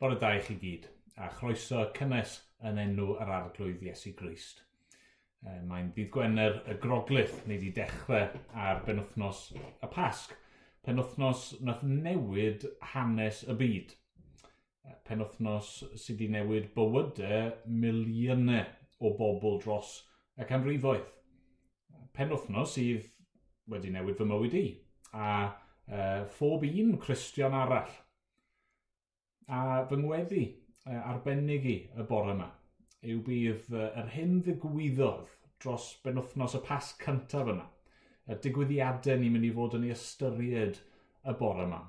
Bore 0.00 0.16
da 0.18 0.32
i 0.34 0.40
chi 0.42 0.56
gyd, 0.58 0.86
a 1.22 1.28
chroeso 1.30 1.84
cynnes 1.94 2.32
yn 2.66 2.80
enw 2.82 3.12
yr 3.22 3.28
arglwydd 3.30 3.84
Iesu 3.86 4.10
Grist. 4.18 4.64
E, 5.46 5.52
Mae'n 5.68 5.92
ddydd 5.94 6.10
Gwener 6.16 6.56
y 6.66 6.74
Groglith 6.82 7.36
neu 7.46 7.60
di 7.62 7.70
dechrau 7.76 8.34
ar 8.58 8.80
benwthnos 8.88 9.44
y 9.54 9.90
Pasg, 9.94 10.34
penwthnos 10.82 11.44
nath 11.68 11.86
newid 11.86 12.66
hanes 12.94 13.44
y 13.46 13.54
byd. 13.60 13.94
Penwthnos 15.06 15.70
sydd 15.94 16.18
wedi 16.18 16.30
newid 16.34 16.70
bywydau 16.74 17.54
miliynau 17.84 18.66
o 18.98 19.14
bobl 19.20 19.60
dros 19.62 19.96
y 20.34 20.48
canrifoedd. 20.50 21.06
Penwthnos 22.18 22.74
sydd 22.74 23.12
wedi 23.70 23.94
newid 23.94 24.18
fy 24.18 24.26
mywyd 24.26 24.58
i, 24.58 24.68
a 25.14 25.28
e, 25.86 26.00
phob 26.34 26.66
un 26.66 26.98
Cristion 27.06 27.54
arall 27.62 27.94
A 29.48 29.84
fy 29.88 29.98
ngweddi 30.00 30.44
arbennig 30.84 31.66
i 31.68 31.78
y 31.96 32.04
bore 32.08 32.32
yma 32.32 32.50
yw 33.04 33.20
bydd 33.26 33.66
yr 33.76 34.06
hyn 34.14 34.38
ddigwyddodd 34.44 35.32
dros 35.60 35.90
benwthnos 36.04 36.56
y 36.56 36.60
pas 36.64 36.92
cyntaf 37.02 37.50
yma. 37.52 37.66
Y 38.24 38.38
digwyddiadau 38.44 39.20
ni'n 39.20 39.34
mynd 39.34 39.48
i 39.48 39.52
fod 39.56 39.76
yn 39.76 39.84
ei 39.84 39.92
ystyried 39.92 40.80
y 41.28 41.34
bore 41.40 41.66
yma. 41.66 41.82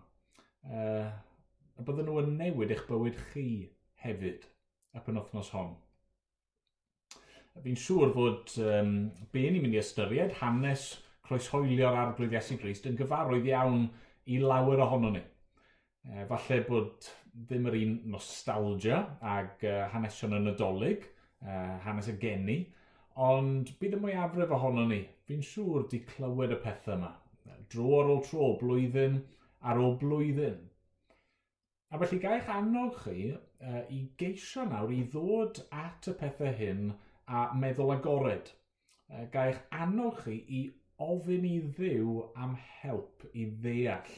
Uh, 0.65 1.07
a 1.79 1.85
bydden 1.87 2.09
nhw 2.09 2.19
yn 2.23 2.35
newid 2.39 2.73
eich 2.75 2.83
bywyd 2.89 3.19
chi 3.31 3.47
hefyd 4.03 4.43
y 4.95 5.03
penwthnos 5.05 5.51
hon. 5.55 5.75
Fi'n 7.63 7.79
siŵr 7.79 8.11
fod 8.15 8.57
um, 8.65 8.95
be 9.31 9.45
ni'n 9.47 9.63
mynd 9.63 9.77
i 9.77 9.79
ystyried 9.79 10.35
hanes 10.41 10.89
croeshoelio'r 11.27 12.01
arglwydd 12.01 12.35
Iesu 12.35 12.59
Grist 12.59 12.87
yn 12.89 12.99
gyfarwydd 12.99 13.47
iawn 13.51 13.87
i 14.27 14.41
lawer 14.43 14.83
ohono 14.83 15.13
ni. 15.15 15.23
E, 16.05 16.25
falle 16.29 16.57
bod 16.67 17.07
ddim 17.49 17.67
yr 17.69 17.75
un 17.79 17.93
nostalgia 18.13 18.97
ag 19.35 19.63
uh, 19.65 19.85
hanesion 19.93 20.35
yn 20.37 20.45
nadolig, 20.47 21.07
uh, 21.41 21.77
hanes 21.85 22.09
y 22.11 22.15
geni, 22.21 22.57
ond 23.27 23.71
bydd 23.79 23.97
y 23.97 24.01
mwyafrif 24.03 24.53
ohono 24.57 24.85
ni. 24.91 25.01
Fi'n 25.25 25.41
siŵr 25.49 25.87
di 25.91 26.03
clywed 26.11 26.53
y 26.53 26.59
pethau 26.61 26.95
yma, 26.99 27.09
dro 27.73 27.87
ar 27.99 28.11
ôl 28.13 28.21
tro, 28.27 28.51
blwyddyn 28.61 29.17
ar 29.65 29.81
ôl 29.81 29.97
blwyddyn. 30.03 30.61
A 31.89 31.99
felly 32.01 32.21
gael 32.21 32.53
annog 32.59 33.01
chi 33.01 33.31
uh, 33.33 33.81
i 33.89 34.03
geisio 34.21 34.67
nawr 34.69 34.93
i 34.93 35.01
ddod 35.09 35.63
at 35.73 36.11
y 36.11 36.15
pethau 36.21 36.53
hyn 36.61 36.93
a 37.25 37.47
meddwl 37.57 37.95
agored. 37.97 38.53
Uh, 39.09 39.25
gael 39.33 39.57
annog 39.73 40.21
chi 40.21 40.37
i 40.61 40.63
ofyn 41.01 41.49
i 41.49 41.57
ddiw 41.65 42.21
am 42.45 42.55
help 42.83 43.25
i 43.33 43.49
ddeall 43.65 44.15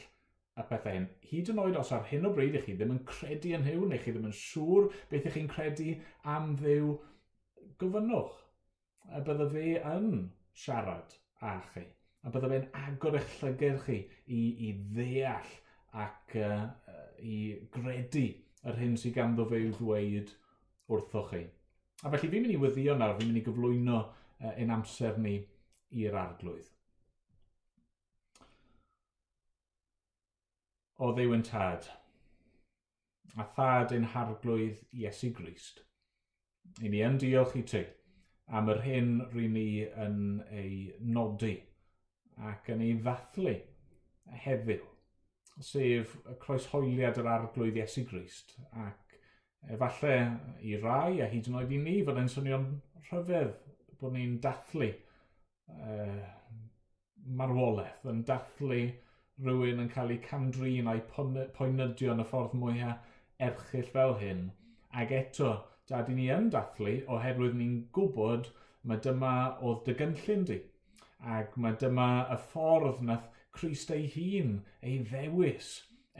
a 0.57 0.65
pethau 0.65 0.95
hyn. 0.95 1.05
Hyd 1.29 1.53
yn 1.53 1.61
oed 1.61 1.77
os 1.79 1.93
ar 1.93 2.07
hyn 2.09 2.25
o 2.27 2.33
bryd 2.33 2.57
i 2.57 2.63
chi 2.65 2.73
ddim 2.77 2.95
yn 2.95 3.05
credu 3.09 3.53
yn 3.57 3.67
hyw, 3.67 3.85
neu 3.85 4.01
chi 4.01 4.15
ddim 4.15 4.27
yn 4.31 4.35
siŵr 4.41 4.89
beth 5.11 5.29
ych 5.29 5.37
chi'n 5.37 5.53
credu 5.53 5.93
am 6.33 6.55
ddiw, 6.59 6.95
gofynnwch 7.77 8.43
A 9.07 9.21
bydde 9.23 9.45
fe 9.53 9.67
yn 9.87 10.07
siarad 10.61 11.13
â 11.39 11.53
chi. 11.71 11.83
A 12.27 12.31
bydde 12.33 12.49
fe'n 12.51 12.65
agor 12.81 13.15
eich 13.19 13.35
llygad 13.39 13.77
chi 13.85 13.99
i, 14.35 14.41
i 14.67 14.71
ddeall 14.95 15.53
ac 16.05 16.35
uh, 16.43 16.65
i 17.23 17.37
gredu 17.75 18.25
yr 18.67 18.79
hyn 18.81 18.97
sydd 18.99 19.15
ganddo 19.15 19.45
fe 19.47 19.61
i'w 19.63 19.71
ddweud 19.77 20.33
wrthoch 20.91 21.31
chi. 21.31 21.45
A 22.03 22.11
felly 22.11 22.31
fi'n 22.33 22.43
mynd 22.43 22.55
i 22.57 22.59
wyddio 22.65 22.97
nawr, 22.97 23.15
fi'n 23.19 23.31
mynd 23.31 23.41
i 23.41 23.45
gyflwyno 23.45 24.01
uh, 24.03 24.51
ein 24.51 24.75
amser 24.75 25.15
ni 25.23 25.37
i'r 26.03 26.19
arglwydd. 26.25 26.67
Oddew 30.97 31.29
yn 31.35 31.43
tad, 31.45 31.85
a 33.37 33.43
thad 33.53 33.91
yn 33.93 34.07
harglwydd 34.15 34.79
Iesu 34.97 35.29
Grist. 35.29 35.83
I 36.81 36.89
ni 36.89 37.03
yn 37.05 37.19
diolch 37.21 37.53
i 37.59 37.61
ti 37.69 37.83
am 38.57 38.71
yr 38.73 38.81
hyn 38.81 39.11
rydyn 39.29 39.53
ni 39.53 39.67
yn 40.05 40.17
ei 40.49 40.71
nodi 41.17 41.53
ac 42.49 42.71
yn 42.73 42.81
ei 42.87 42.97
ddathlu 42.97 43.53
heddiw, 44.47 44.81
sef 45.69 46.17
y 46.33 46.35
croeshoeliad 46.41 47.21
yr 47.21 47.29
arglwydd 47.35 47.77
Iesu 47.83 48.07
Grist. 48.09 48.57
Ac 48.73 49.17
efallai 49.77 50.17
i 50.65 50.77
rai 50.81 51.21
a 51.21 51.29
hyd 51.29 51.51
yn 51.51 51.61
oed 51.61 51.77
i 51.77 51.83
ni 51.83 51.97
fod 52.07 52.23
yn 52.23 52.33
swnio'n 52.33 52.69
rhyfedd 53.11 53.53
bod 54.01 54.17
ni'n 54.17 54.39
dathlu 54.41 54.89
uh, 54.89 56.23
marwolaeth, 57.37 58.01
yn 58.09 58.25
dathlu 58.25 58.87
rhywun 59.45 59.81
yn 59.83 59.89
cael 59.93 60.11
ei 60.13 60.19
camdrin 60.25 60.87
a'i 60.91 61.01
poenydio 61.57 62.13
yn 62.13 62.23
y 62.23 62.25
ffordd 62.29 62.55
mwyaf 62.61 63.17
erchill 63.47 63.91
fel 63.95 64.15
hyn. 64.21 64.45
Ac 65.01 65.13
eto, 65.17 65.51
dad 65.89 66.09
i 66.11 66.15
ni 66.17 66.25
yn 66.35 66.47
dathlu 66.55 66.93
oherwydd 67.15 67.57
ni'n 67.59 67.75
gwybod 67.97 68.49
mae 68.89 69.03
dyma 69.07 69.33
oedd 69.69 69.83
dy 69.85 69.95
gynllun 69.99 70.47
di. 70.51 70.57
Ac 71.37 71.57
mae 71.65 71.77
dyma 71.83 72.07
y 72.33 72.39
ffordd 72.47 73.03
nath 73.09 73.29
Christ 73.57 73.93
ei 73.93 74.07
hun 74.15 74.57
ei 74.81 74.97
ddewis 75.11 75.69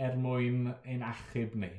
er 0.08 0.18
mwyn 0.22 0.74
ein 0.76 1.06
achub 1.10 1.58
ni. 1.64 1.72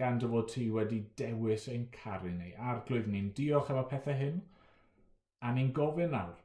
Gan 0.00 0.18
dy 0.22 0.30
fod 0.32 0.48
ti 0.54 0.70
wedi 0.72 1.02
dewis 1.20 1.68
ein 1.68 1.84
caru 1.98 2.32
ni. 2.32 2.54
Arglwydd 2.72 3.12
ni'n 3.12 3.28
diolch 3.36 3.72
am 3.74 3.82
y 3.82 3.86
pethau 3.92 4.16
hyn, 4.22 4.40
a 5.44 5.52
ni'n 5.52 5.72
gofyn 5.76 6.16
nawr 6.16 6.40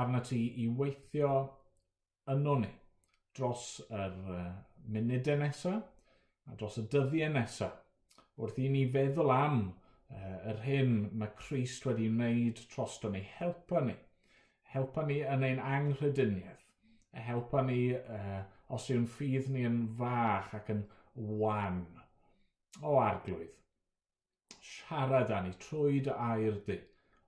arna 0.00 0.20
ti 0.26 0.42
i 0.62 0.68
weithio 0.80 1.32
yno 2.30 2.58
ni 2.60 2.70
dros 3.38 3.66
yr 3.88 4.16
uh, 4.34 4.48
munudau 4.90 5.36
e 5.36 5.40
nesaf 5.44 6.50
a 6.50 6.56
dros 6.58 6.78
y 6.80 6.86
dyddiau 6.92 7.28
e 7.28 7.34
nesaf 7.34 7.78
wrth 8.40 8.58
i 8.64 8.68
ni 8.72 8.86
feddwl 8.94 9.32
am 9.34 9.60
uh, 9.68 10.36
yr 10.52 10.62
hyn 10.64 10.94
mae 11.20 11.34
Christ 11.40 11.86
wedi 11.88 12.08
wneud 12.10 12.62
trosdo 12.72 13.10
ni, 13.12 13.22
helpa 13.38 13.82
ni, 13.86 13.96
helpa 14.74 15.04
ni 15.06 15.20
yn 15.34 15.46
ein 15.46 15.62
anghrydiniaeth, 15.76 16.66
e 17.14 17.24
helpa 17.26 17.62
ni 17.66 17.80
uh, 17.98 18.40
os 18.74 18.88
yw'n 18.94 19.08
ffydd 19.14 19.50
ni 19.54 19.66
yn 19.68 19.80
fach 20.00 20.54
ac 20.58 20.72
yn 20.74 20.84
wan 21.42 21.82
o 22.86 22.96
arglwydd. 23.02 23.56
Siarad 24.70 25.32
â 25.34 25.40
ni 25.44 25.56
trwy 25.62 26.02
dy 26.06 26.14
air 26.14 26.60
di, 26.66 26.78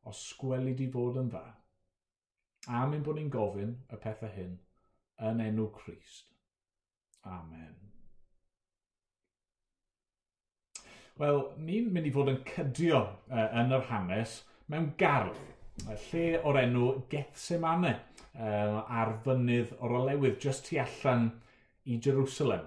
os 0.09 0.21
sgweli 0.33 0.75
di 0.79 0.89
fod 0.91 1.19
yn 1.23 1.33
dda. 1.33 1.47
A 2.71 2.85
mynd 2.87 3.05
bod 3.07 3.19
ni'n 3.19 3.33
gofyn 3.35 3.75
y 3.91 3.99
pethau 4.03 4.31
hyn 4.37 4.55
yn 5.21 5.41
enw 5.45 5.69
Christ. 5.77 6.29
Amen. 7.29 7.75
Wel, 11.21 11.43
ni'n 11.61 11.91
mynd 11.93 12.09
i 12.09 12.13
fod 12.15 12.31
yn 12.33 12.41
cydio 12.49 13.03
uh, 13.29 13.49
yn 13.61 13.75
yr 13.77 13.85
hanes 13.91 14.39
mewn 14.73 14.89
gardd, 14.99 15.37
lle 15.87 16.25
o'r 16.49 16.59
enw 16.63 16.87
Gethsemane, 17.13 17.93
uh, 18.33 18.81
ar 19.01 19.13
fynydd 19.27 19.75
o'r 19.79 19.99
olewydd, 20.01 20.41
just 20.43 20.67
tu 20.69 20.81
allan 20.83 21.29
i 21.85 21.99
Jerusalem. 22.03 22.65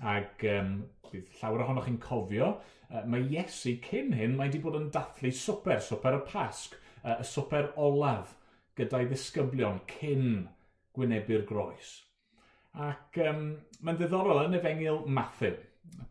Ac 0.00 0.46
um, 0.54 0.72
bydd 1.10 1.28
llawer 1.40 1.66
ohonoch 1.66 1.86
chi'n 1.86 2.00
cofio, 2.02 2.54
uh, 2.88 3.04
mae 3.04 3.28
Iesu 3.28 3.76
cyn 3.84 4.14
hyn 4.16 4.38
mae 4.38 4.48
wedi 4.48 4.62
bod 4.64 4.78
yn 4.80 4.88
dathlu 4.94 5.32
swper, 5.36 5.82
swper 5.84 6.16
y 6.16 6.22
Pasg, 6.30 6.78
uh, 7.04 7.18
y 7.20 7.28
swper 7.28 7.70
olaf 7.88 8.34
gyda'i 8.80 9.10
ddisgyblion 9.10 9.82
cyn 9.90 10.48
wynebu'r 11.00 11.44
groes. 11.48 11.96
Ac 12.86 13.18
um, 13.24 13.42
mae'n 13.82 13.98
ddiddorol 13.98 14.44
yn 14.44 14.56
efengil 14.60 15.00
Matthew, 15.10 15.56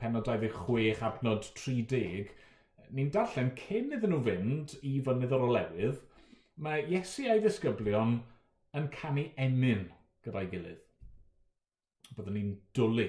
penod 0.02 0.28
26, 0.28 1.00
adnod 1.08 1.48
30, 1.56 2.34
ni'n 2.96 3.12
darllen 3.14 3.54
cyn 3.60 3.96
iddyn 3.96 4.12
nhw 4.14 4.20
fynd 4.26 4.76
i 4.84 4.98
fynydd 5.06 5.36
o'r 5.38 5.46
olewydd, 5.48 6.02
mae 6.60 6.84
Iesu 6.92 7.30
a'i 7.30 7.40
ddisgyblion 7.44 8.18
yn 8.76 8.90
canu 8.96 9.26
emyn 9.40 9.88
gyda'i 10.26 10.50
gilydd. 10.52 10.84
Byddwn 12.18 12.36
ni'n 12.36 12.54
dwlu, 12.76 13.08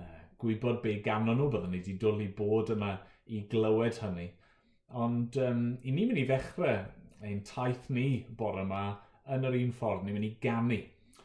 uh, 0.00 0.20
gwybod 0.42 0.80
be 0.82 0.96
ganon 1.04 1.38
nhw, 1.38 1.50
byddwn 1.52 1.74
ni 1.76 1.82
wedi 1.82 1.98
dwlu 2.02 2.26
bod 2.36 2.72
yma 2.74 2.96
i 3.30 3.44
glywed 3.52 4.00
hynny. 4.02 4.30
Ond 4.98 5.38
um, 5.44 5.66
i 5.84 5.94
ni'n 5.94 6.10
mynd 6.10 6.24
i 6.24 6.26
ddechrau 6.26 6.80
ein 7.22 7.44
taith 7.46 7.86
ni 7.92 8.24
bore 8.40 8.64
yma 8.64 8.84
yn 9.30 9.46
yr 9.46 9.60
un 9.60 9.76
ffordd, 9.76 10.02
ni'n 10.06 10.16
mynd 10.16 10.26
i 10.26 10.38
ganu 10.42 10.80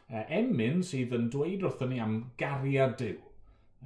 emyn 0.08 0.82
sydd 0.86 1.14
yn 1.16 1.30
dweud 1.32 1.64
wrthyn 1.66 1.90
ni 1.92 2.00
am 2.02 2.18
gariad 2.38 2.96
Dyw. 3.00 3.16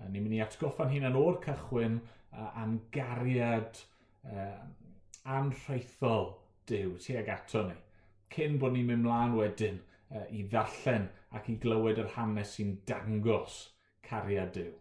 Ni'n 0.09 0.25
mynd 0.25 0.37
i 0.37 0.43
atgoffa'n 0.45 0.93
hunan 0.93 1.19
o'r 1.21 1.39
cychwyn 1.45 2.01
am 2.33 2.77
gariad 2.95 3.81
anrheithol 5.25 6.29
Dyw 6.71 6.97
tuag 7.03 7.31
ato 7.35 7.65
ni. 7.69 7.79
Cyn 8.31 8.59
bod 8.63 8.77
ni'n 8.77 8.91
mynd 8.93 9.07
mlaen 9.07 9.35
wedyn 9.39 9.81
i 10.31 10.45
ddarllen 10.53 11.09
ac 11.39 11.49
i 11.51 11.57
glywed 11.63 11.99
yr 12.03 12.13
hanes 12.17 12.57
sy'n 12.57 12.77
dangos 12.89 13.63
cariad 14.07 14.53
Dyw. 14.57 14.73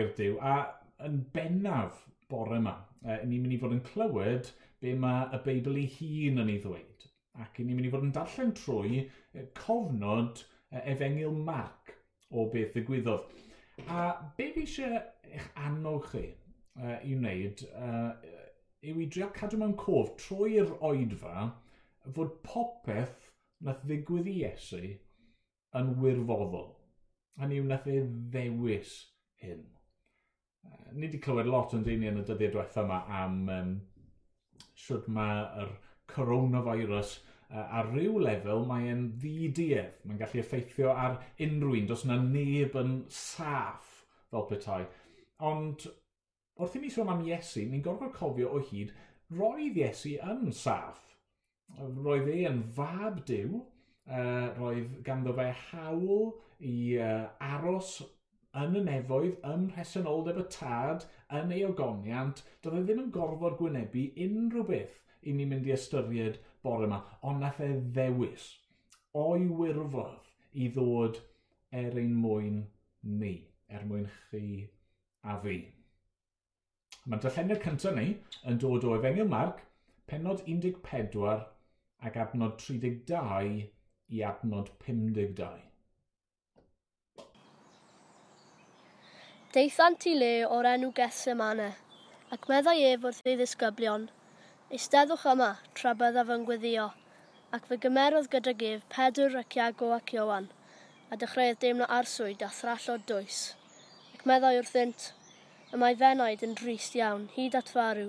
bai 0.00 0.08
o 0.08 0.12
Dyw, 0.16 0.36
a 0.40 0.54
yn 1.04 1.20
bennaf 1.34 2.04
bore 2.30 2.56
yma, 2.60 2.76
uh, 3.04 3.20
ni'n 3.26 3.42
mynd 3.42 3.56
i 3.56 3.60
fod 3.60 3.74
yn 3.76 3.84
clywed 3.84 4.50
be 4.80 4.94
mae 4.96 5.26
y 5.36 5.40
Beibl 5.44 5.76
ei 5.76 5.88
hun 5.98 6.40
yn 6.40 6.52
ei 6.52 6.60
ddweud. 6.62 7.06
Ac 7.40 7.60
ni'n 7.60 7.76
mynd 7.76 7.88
i 7.88 7.92
fod 7.92 8.06
yn 8.06 8.14
darllen 8.16 8.54
trwy 8.56 9.02
cofnod 9.58 10.40
efengil 10.80 11.34
Marc 11.36 11.92
o 12.30 12.46
beth 12.52 12.72
ddigwyddodd. 12.76 13.26
A 13.88 14.04
be 14.36 14.50
fi 14.54 14.64
eisiau 14.64 15.00
eich 15.30 15.48
annog 15.66 16.06
chi 16.12 16.26
uh, 16.30 16.96
i 17.04 17.16
wneud 17.16 17.64
uh, 17.70 18.12
yw 18.80 19.02
i 19.02 19.08
drio 19.12 19.28
cadw 19.36 19.60
mewn 19.60 19.76
cof 19.80 20.14
trwy'r 20.22 20.72
oedfa 20.86 21.50
fod 22.16 22.38
popeth 22.46 23.28
nath 23.66 23.84
ddigwydd 23.84 24.30
i 24.32 24.38
Iesu 24.44 24.82
yn 25.80 25.92
wirfoddol. 26.00 26.72
Hynny 27.40 27.60
yw 27.60 27.68
nath 27.68 27.88
e 27.90 28.00
ddewis 28.32 28.96
hyn 29.44 29.66
ni 30.92 31.06
wedi 31.06 31.20
clywed 31.22 31.48
lot 31.50 31.74
yn 31.76 31.84
dyn 31.86 32.04
yn 32.08 32.20
y 32.20 32.24
dyddiau 32.26 32.54
diwethaf 32.54 32.84
yma 32.84 33.00
am 33.20 33.36
um, 33.54 33.74
sut 34.84 35.06
mae'r 35.12 35.70
coronavirus 36.10 37.12
uh, 37.50 37.66
ar 37.78 37.90
ryw 37.94 38.18
lefel 38.24 38.64
mae'n 38.68 39.06
ddiduedd. 39.22 40.00
Mae'n 40.04 40.20
gallu 40.22 40.42
effeithio 40.42 40.94
ar 40.94 41.18
unrhyw 41.46 41.78
un, 41.78 41.88
dos 41.90 42.04
yna 42.06 42.18
neb 42.24 42.76
yn 42.80 42.96
saff 43.14 44.04
fel 44.30 44.46
petai. 44.50 44.82
Ond 45.50 45.86
wrth 46.60 46.76
i 46.76 46.82
ni 46.82 46.92
sôn 46.92 47.12
am 47.12 47.22
Iesu, 47.24 47.64
ni'n 47.66 47.84
gorfod 47.84 48.14
cofio 48.16 48.50
o 48.56 48.62
hyd, 48.70 48.92
roedd 49.38 49.78
Iesu 49.80 50.16
yn 50.26 50.50
saff. 50.56 51.06
Roedd 51.78 52.28
e 52.32 52.40
yn 52.50 52.64
fab 52.76 53.22
diw, 53.28 53.60
uh, 54.10 54.46
roedd 54.58 54.98
ganddo 55.06 55.36
fe 55.38 55.52
hawl 55.68 56.32
i 56.66 56.76
uh, 56.98 57.28
aros 57.54 58.00
yn 58.58 58.78
y 58.80 58.82
nefoedd 58.86 59.36
ym 59.46 59.66
mhresenoldeb 59.68 60.40
y 60.42 60.46
tad 60.54 61.06
yn 61.40 61.52
ei 61.54 61.62
ogoniant, 61.66 62.42
doedd 62.62 62.80
e 62.80 62.82
ddim 62.86 63.04
yn 63.04 63.12
gorfod 63.14 63.58
gwynebu 63.60 64.06
unrhyw 64.26 64.66
beth 64.70 64.96
i 65.22 65.34
ni'n 65.36 65.52
mynd 65.52 65.68
i 65.68 65.74
ystyried 65.76 66.40
bore 66.64 66.88
yma, 66.88 67.00
ond 67.22 67.44
nath 67.44 67.60
e 67.64 67.70
ddewis 67.98 68.48
o'i 69.20 69.46
wirfodd 69.60 70.58
i 70.64 70.68
ddod 70.74 71.20
er 71.82 71.96
ein 72.02 72.16
mwyn 72.24 72.60
ni, 73.22 73.32
er 73.68 73.86
mwyn 73.86 74.06
chi 74.16 74.44
a 75.22 75.38
fi. 75.44 75.56
Mae 77.06 77.22
dyllennau 77.22 77.62
cyntaf 77.64 77.96
ni 77.96 78.06
yn 78.50 78.60
dod 78.62 78.86
o 78.86 78.96
Efengil 78.98 79.30
Marc, 79.30 79.64
penod 80.10 80.44
14 80.46 81.46
ac 82.08 82.22
adnod 82.26 82.58
32 82.66 83.66
i 84.10 84.22
adnod 84.26 84.70
52. 84.86 85.69
Deithant 89.54 90.04
i 90.06 90.10
le 90.14 90.44
o'r 90.46 90.66
enw 90.70 90.88
Gethsemane, 90.94 91.72
ac 92.34 92.44
meddai 92.50 92.84
ef 92.88 93.06
wrth 93.08 93.24
ei 93.30 93.32
ddisgyblion, 93.38 94.04
Eisteddwch 94.76 95.24
yma 95.32 95.48
tra 95.80 95.90
byddaf 96.02 96.30
yn 96.34 96.44
gweddio, 96.50 96.84
ac 97.58 97.66
fe 97.70 97.78
gymerodd 97.84 98.28
gyda 98.34 98.54
gef 98.60 98.84
Pedr 98.94 99.34
ac 99.40 99.56
Iago 99.58 99.88
ac 99.96 100.14
Iowan, 100.14 100.46
a 101.10 101.18
dechreuodd 101.24 101.58
deimlo 101.66 101.90
arswyd 101.98 102.46
a 102.46 102.52
thrallod 102.60 103.02
dwys, 103.10 103.40
ac 104.14 104.22
meddai 104.30 104.54
wrthynt, 104.60 105.08
y 105.74 105.82
mae 105.82 105.98
fenaid 106.04 106.46
yn 106.46 106.54
drist 106.62 106.94
iawn 107.02 107.26
hyd 107.34 107.58
at 107.64 107.74
farw. 107.74 108.06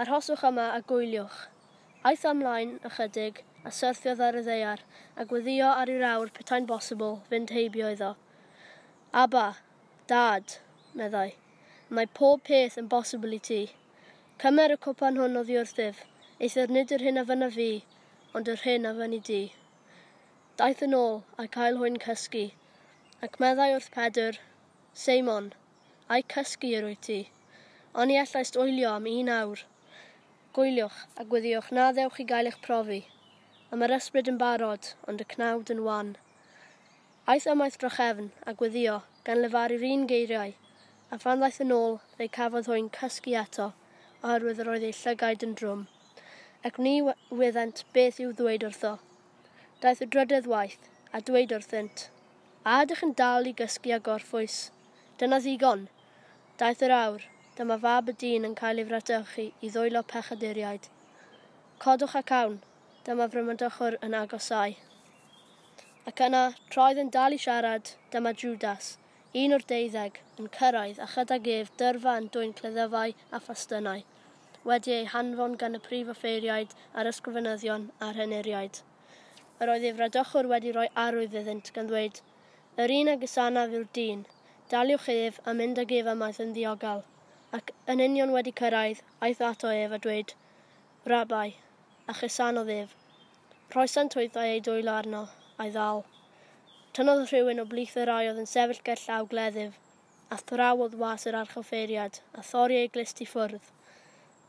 Arhoswch 0.00 0.48
yma 0.48 0.70
a 0.78 0.80
gwyliwch, 0.94 1.44
aeth 2.08 2.28
ymlaen 2.32 2.78
ychydig 2.88 3.44
a 3.68 3.76
syrthiodd 3.82 4.24
ar 4.30 4.40
y 4.40 4.48
ddeiar, 4.48 4.88
a 5.12 5.28
gweddio 5.28 5.76
ar 5.76 5.92
i'r 5.92 6.04
rawr 6.08 6.32
petai'n 6.40 6.72
bosibl 6.72 7.18
fynd 7.28 7.52
heibio 7.60 7.92
iddo. 7.98 8.14
Aba, 9.12 9.48
Dad, 10.08 10.52
meddai, 10.98 11.34
mae 11.96 12.08
pob 12.18 12.40
peth 12.48 12.78
yn 12.80 12.86
bosibl 12.92 13.34
i 13.36 13.38
ti. 13.46 13.56
Cymer 14.44 14.72
y 14.72 14.76
cwpan 14.84 15.18
hwn 15.20 15.34
o 15.36 15.42
wrthyf, 15.48 15.98
eithaf 16.46 16.70
nid 16.72 16.94
yr 16.96 17.02
hyn 17.06 17.20
a 17.20 17.24
fyna 17.30 17.48
fi, 17.56 17.66
ond 18.38 18.48
yr 18.52 18.62
hyn 18.62 18.88
a 18.88 18.92
fyny 19.00 19.18
di. 19.26 19.40
Daeth 20.62 20.80
yn 20.86 20.96
ôl 20.98 21.18
a 21.44 21.44
cael 21.56 21.76
hwy'n 21.82 21.98
cysgu, 22.04 22.46
ac 23.28 23.36
meddai 23.44 23.66
wrth 23.74 23.90
Pedr, 23.98 24.38
Seimon, 25.02 25.50
a'i 26.08 26.24
cysgu 26.36 26.72
yr 26.78 26.88
wyt 26.88 27.04
ti. 27.10 27.18
Ond 27.92 28.14
i 28.14 28.16
allais 28.22 28.54
oelio 28.64 28.94
am 28.94 29.10
un 29.12 29.28
awr. 29.36 29.66
Gwyliwch 30.56 31.04
a 31.20 31.28
gwyddiwch 31.34 31.68
na 31.76 31.90
ddewch 31.92 32.22
i 32.24 32.28
gael 32.32 32.48
eich 32.48 32.58
profi. 32.64 33.02
A 33.68 33.76
mae'r 33.76 33.98
ysbryd 33.98 34.32
yn 34.32 34.40
barod, 34.40 34.94
ond 35.04 35.20
y 35.20 35.28
cnawd 35.36 35.76
yn 35.76 35.84
wan. 35.90 36.16
Aeth 37.28 37.52
ymaith 37.52 37.76
drochefn 37.84 38.32
a 38.48 38.56
gwyddio 38.56 39.02
gan 39.28 39.42
lefaru'r 39.44 39.82
un 39.86 40.06
geiriau, 40.08 40.52
a 41.12 41.16
phan 41.22 41.42
ddaeth 41.42 41.58
yn 41.60 41.72
ôl, 41.74 41.98
fe 42.16 42.26
cafodd 42.34 42.68
hwy'n 42.70 42.86
cysgu 42.96 43.34
eto, 43.36 43.64
oherwydd 44.24 44.60
yr 44.62 44.68
oedd 44.74 44.84
ei 44.88 44.94
llygaid 44.96 45.42
yn 45.44 45.50
drwm. 45.60 45.82
Ac 46.64 46.78
ni 46.84 46.94
wyddent 47.40 47.82
beth 47.96 48.20
i'w 48.24 48.30
ddweud 48.38 48.62
wrtho. 48.64 48.92
Daeth 49.82 50.00
y 50.06 50.08
drydedd 50.14 50.48
waith, 50.52 50.86
a 51.12 51.20
dweud 51.20 51.52
wrthynt, 51.52 52.06
a 52.64 52.78
ydych 52.84 53.02
yn 53.04 53.12
dal 53.18 53.50
i 53.50 53.52
gysgu 53.58 53.92
a 53.96 53.98
gorffwys. 54.06 54.56
Dyna 55.20 55.40
ddigon. 55.44 55.82
Daeth 56.62 56.84
yr 56.86 56.94
awr, 56.96 57.26
dyma 57.58 57.76
fab 57.82 58.08
y 58.08 58.14
dyn 58.22 58.48
yn 58.48 58.56
cael 58.62 58.80
ei 58.80 58.88
fratychu 58.88 59.44
i 59.60 59.70
ddwylo 59.74 60.02
pechaduriaid. 60.14 60.88
Codwch 61.84 62.16
ac 62.22 62.32
awn, 62.38 62.56
dyma 63.04 63.28
frymadwchwr 63.28 63.98
yn 64.08 64.16
agosau. 64.22 64.78
Ac 66.08 66.24
yna, 66.30 66.42
troedd 66.72 67.02
yn 67.04 67.12
dal 67.18 67.36
i 67.36 67.42
siarad, 67.44 67.92
dyma 68.14 68.32
Judas, 68.32 68.96
un 69.36 69.52
o'r 69.56 69.64
deuddeg, 69.70 70.22
yn 70.40 70.48
cyrraedd 70.58 71.00
a 71.04 71.06
chydag 71.14 71.48
ef 71.54 71.74
dyrfa 71.80 72.14
yn 72.20 72.30
dwy'n 72.36 72.54
cleddyfau 72.60 73.12
a 73.30 73.40
phastynau, 73.48 74.04
wedi 74.70 74.94
ei 74.94 75.10
hanfon 75.16 75.56
gan 75.62 75.76
y 75.76 75.80
prif 75.88 76.08
offeiriaid 76.14 76.72
a'r 76.94 77.10
ysgrifenyddion 77.10 77.90
a'r 78.06 78.22
heneriaid. 78.22 78.80
Yr 79.60 79.74
oedd 79.74 79.84
ei 79.90 79.94
fradychwr 80.00 80.48
wedi 80.54 80.72
rhoi 80.72 80.88
arwydd 81.04 81.36
iddynt 81.42 81.72
gan 81.76 81.92
ddweud, 81.92 82.22
Yr 82.82 82.92
un 82.94 83.08
a 83.10 83.14
gysanaf 83.20 83.72
yw'r 83.74 83.86
dyn, 83.98 84.18
daliwch 84.72 85.08
ef 85.12 85.38
a 85.50 85.54
mynd 85.60 85.80
ag 85.82 85.92
ef 85.96 86.10
ymaith 86.12 86.36
yn 86.44 86.52
ddiogel, 86.56 87.00
ac 87.58 87.72
yn 87.94 88.02
union 88.04 88.34
wedi 88.34 88.52
cyrraedd, 88.60 89.00
aeth 89.28 89.40
ato 89.48 89.72
ef 89.78 89.96
a 89.96 89.98
dweud, 90.04 90.34
Rabai, 91.12 91.48
a 92.06 92.14
chysanodd 92.20 92.70
ef, 92.76 92.94
Rhoesant 93.74 94.14
oedd 94.20 94.38
ei 94.44 94.62
dwylo 94.68 94.94
arno, 95.00 95.24
a'i 95.58 95.74
ddal. 95.74 96.04
Tynodd 96.98 97.28
rhywun 97.30 97.62
o 97.62 97.64
blith 97.70 97.92
yr 98.02 98.08
rai 98.10 98.24
oedd 98.26 98.38
yn 98.42 98.48
sefyll 98.50 98.78
ger 98.86 98.98
llaw 99.04 99.26
gleddyf, 99.32 99.76
a 100.34 100.38
thrawodd 100.48 100.96
was 100.98 101.28
yr 101.30 101.36
archoffeiriad, 101.40 102.16
a 102.34 102.42
thori 102.48 102.80
ei 102.80 102.88
glist 102.96 103.22
i 103.22 103.26
ffwrdd. 103.32 103.68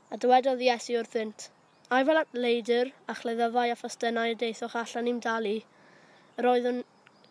A 0.10 0.18
dywedodd 0.24 0.64
Iesu 0.66 0.96
wrthynt, 0.98 1.46
Ai 1.94 2.00
fel 2.08 2.22
at 2.24 2.34
leidr 2.46 2.90
a 3.12 3.16
chleddyfau 3.20 3.76
a 3.76 3.78
phastynau 3.84 4.34
y 4.34 4.40
deithoch 4.42 4.80
allan 4.82 5.12
i'm 5.14 5.22
dalu, 5.28 5.54
yr 6.42 6.50
oedd 6.56 6.68
yn 6.72 6.84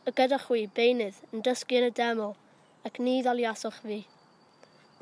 y 0.07 0.17
gyda 0.23 0.39
chwi 0.45 0.65
beunydd 0.79 1.21
yn 1.33 1.43
dysgu 1.51 1.83
yn 1.83 1.91
y 1.91 1.93
deml, 1.99 2.33
ac 2.87 3.03
ni 3.03 3.19
ddaliasoch 3.27 3.83
fi. 3.85 4.01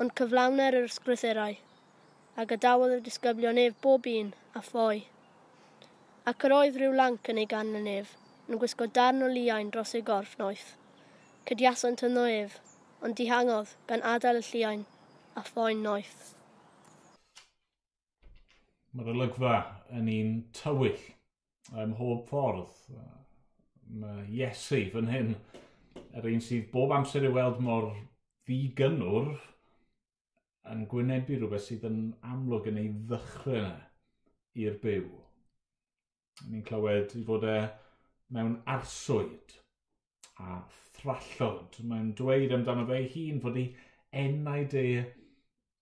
Ond 0.01 0.17
cyflawner 0.19 0.81
yr 0.81 0.91
ysgrythurau, 0.91 1.61
a 2.41 2.49
gadawodd 2.55 2.99
y 2.99 3.01
disgyblion 3.07 3.61
ef 3.69 3.81
bob 3.85 4.09
un 4.17 4.33
a 4.57 4.65
phoi. 4.73 5.03
Ac 6.33 6.49
yr 6.49 6.61
oedd 6.63 6.81
rhyw 6.81 7.01
lanc 7.03 7.33
yn 7.33 7.45
ei 7.45 7.53
gan 7.53 7.77
yn 7.81 7.89
ef, 7.99 8.17
yn 8.47 8.59
gwisgo 8.61 8.87
darn 8.95 9.23
o 9.25 9.27
liain 9.31 9.71
dros 9.73 9.93
ei 9.97 10.03
gorff 10.07 10.37
noeth. 10.39 10.69
Cydiasant 11.47 12.03
yn 12.07 12.17
ef, 12.23 12.57
ond 13.03 13.17
dihangodd 13.19 13.73
gan 13.89 14.03
adael 14.13 14.39
y 14.41 14.45
lliain 14.47 14.85
a 15.35 15.43
phoen 15.47 15.83
noeth. 15.83 16.33
Mae'r 18.95 19.11
olygfa 19.13 19.55
yn 19.99 20.07
un 20.13 20.31
tywyll 20.57 21.03
ym 21.75 21.91
mhob 21.93 22.23
ffordd. 22.29 22.71
Mae 23.99 24.23
Iesu 24.39 24.81
fan 24.93 25.11
hyn, 25.11 25.35
yr 26.15 26.29
un 26.31 26.43
sydd 26.43 26.71
bob 26.71 26.95
amser 26.95 27.27
i 27.27 27.31
weld 27.31 27.59
mor 27.63 27.91
ddigynwr, 28.47 29.35
yn 30.71 30.87
gwynebu 30.91 31.37
rhywbeth 31.37 31.67
sydd 31.67 31.85
yn 31.87 31.99
amlwg 32.27 32.71
yn 32.71 32.79
ei 32.81 32.89
ddychryn 33.11 33.75
i'r 34.63 34.79
byw. 34.83 35.05
Ni'n 36.47 36.65
clywed 36.67 37.15
i 37.17 37.23
fod 37.27 37.45
e 37.47 37.57
mewn 38.33 38.57
arswyd 38.69 39.55
a 40.43 40.59
thrallod. 40.97 41.79
Mae'n 41.83 42.11
dweud 42.17 42.53
amdano 42.55 42.85
fe 42.89 43.01
hun 43.13 43.41
fod 43.43 43.59
ei 43.61 43.69
enau 44.23 44.65
de 44.73 44.85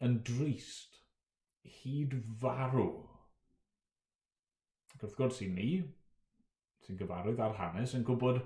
yn 0.06 0.20
drist, 0.28 1.00
hyd 1.82 2.16
farw. 2.42 2.88
Ac 4.96 5.04
wrth 5.04 5.18
gwrs 5.20 5.42
i 5.44 5.50
ni, 5.52 5.70
sy'n 6.86 7.00
gyfarwydd 7.00 7.42
ar 7.44 7.58
hanes, 7.60 7.96
yn 7.98 8.06
gwybod 8.08 8.42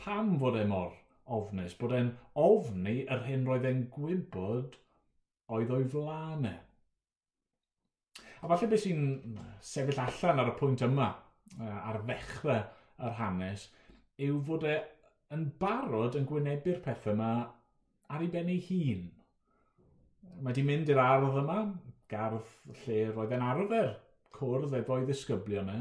pam 0.00 0.34
fod 0.40 0.58
e 0.58 0.66
mor 0.68 0.94
ofnus, 1.36 1.76
bod 1.78 1.94
e'n 1.96 2.12
ofni 2.42 3.02
yr 3.04 3.24
hyn 3.28 3.46
roedd 3.46 3.68
e'n 3.68 3.86
gwybod 3.94 4.78
oedd 5.52 5.74
o'i 5.76 5.88
flaen 5.92 6.48
e. 6.48 6.54
A 8.42 8.48
falle 8.50 8.68
beth 8.72 8.82
sy'n 8.82 9.36
sefyll 9.62 10.00
allan 10.02 10.42
ar 10.42 10.50
y 10.50 10.54
pwynt 10.58 10.82
yma, 10.82 11.12
ar 11.62 12.00
ddechrau 12.08 12.64
yr 13.08 13.16
hanes 13.18 13.68
yw 14.26 14.38
fod 14.48 14.66
e 14.68 14.76
yn 15.34 15.48
barod 15.62 16.18
yn 16.18 16.28
gwynebu'r 16.28 16.80
pethau 16.84 17.16
yma 17.16 17.32
ar 18.12 18.24
ei 18.24 18.30
ben 18.32 18.50
ei 18.52 18.60
hun. 18.68 19.08
Mae 20.44 20.56
di 20.56 20.64
mynd 20.66 20.90
i'r 20.92 21.00
ardd 21.02 21.38
yma, 21.42 21.58
gardd 22.12 22.54
lle 22.82 22.98
roedd 23.10 23.34
e'n 23.36 23.44
arfer 23.48 23.92
cwrdd 24.36 24.76
efo'i 24.80 25.06
ddisgyblion 25.08 25.70
e, 25.72 25.80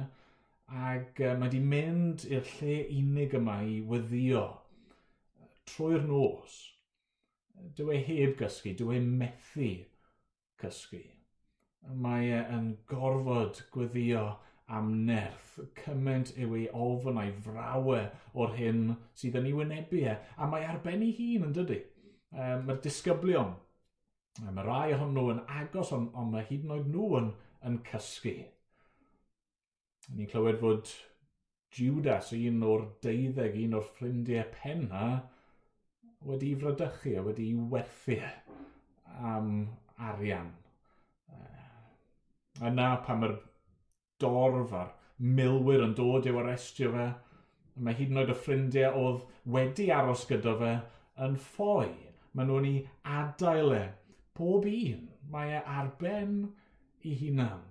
ac 0.92 1.22
mae 1.40 1.52
di 1.52 1.60
mynd 1.74 2.26
i'r 2.30 2.48
lle 2.56 2.78
unig 2.98 3.36
yma 3.40 3.58
i 3.68 3.80
weddio 3.92 4.44
trwy'r 5.72 6.06
nos. 6.08 6.60
Dyw 7.78 7.92
e 7.94 7.98
heb 8.08 8.38
gysgu, 8.40 8.74
dyw 8.78 8.94
e 8.96 9.02
methu 9.06 9.72
cysgu. 10.62 11.02
Mae 12.06 12.32
e 12.38 12.40
yn 12.56 12.72
gorfod 12.90 13.64
gweddio 13.74 14.24
am 14.78 14.92
nerth. 15.08 15.60
Cymaint 15.82 16.32
yw 16.40 16.56
ei 16.60 16.68
ofyn 16.72 17.20
a'i 17.22 17.34
frawe 17.46 18.00
o'r 18.40 18.56
hyn 18.58 18.86
sydd 19.18 19.38
yn 19.42 19.50
ei 19.50 19.58
wynebu 19.58 20.04
e. 20.08 20.16
A 20.38 20.48
mae 20.50 20.68
arbenni 20.68 21.12
hun 21.18 21.50
yn 21.50 21.56
dydy. 21.58 21.82
Um, 22.32 22.66
mae'r 22.68 22.80
disgyblion, 22.86 23.54
mae 24.48 24.66
rai 24.68 24.94
ohonyn 24.96 25.18
nhw 25.18 25.28
yn 25.34 25.44
agos 25.60 25.92
ond 25.96 26.16
on 26.16 26.32
mae 26.32 26.48
hyd 26.48 26.64
yn 26.64 26.76
oed 26.78 26.88
nhw 26.94 27.08
yn, 27.20 27.32
yn 27.68 27.80
cysgu. 27.90 28.38
Ni'n 30.16 30.30
clywed 30.32 30.62
fod 30.64 30.94
Judas, 31.76 32.32
un 32.36 32.64
o'r 32.68 32.88
deuddeg, 33.04 33.60
un 33.66 33.78
o'r 33.80 33.86
ffrindiau 33.96 34.48
penna, 34.56 35.06
wedi 36.28 36.56
frydychu 36.60 37.18
a 37.20 37.24
wedi 37.26 37.52
werthu 37.72 38.18
e 38.18 38.32
am 39.32 39.54
arian. 40.10 40.52
Yna 42.62 42.90
pan 43.06 43.22
mae'r 43.22 43.38
dorf 44.22 44.74
a'r 44.78 44.94
milwyr 45.40 45.84
yn 45.86 45.96
dod 45.98 46.28
i'w 46.30 46.40
arestio 46.42 46.92
fe. 46.96 47.08
Mae 47.82 47.98
hyd 47.98 48.14
yn 48.14 48.22
oed 48.22 48.32
y 48.34 48.38
ffrindiau 48.38 48.98
oedd 49.02 49.26
wedi 49.56 49.90
aros 49.96 50.26
gyda 50.30 50.56
fe 50.62 50.72
yn 51.26 51.38
ffoi. 51.50 51.92
Mae 52.34 52.48
nhw'n 52.48 52.70
ei 52.70 52.78
adael 53.18 53.76
e. 53.76 53.84
Pob 54.38 54.66
un, 54.70 55.04
mae 55.32 55.58
e 55.58 55.62
arben 55.68 56.38
ei 57.04 57.18
hunan. 57.20 57.68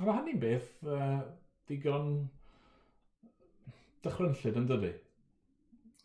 A 0.00 0.06
mae 0.06 0.16
hynny'n 0.16 0.40
beth 0.42 0.70
uh, 0.88 1.20
digon 1.68 2.12
dychrynllid 4.04 4.58
yn 4.62 4.68
dydy. 4.70 4.92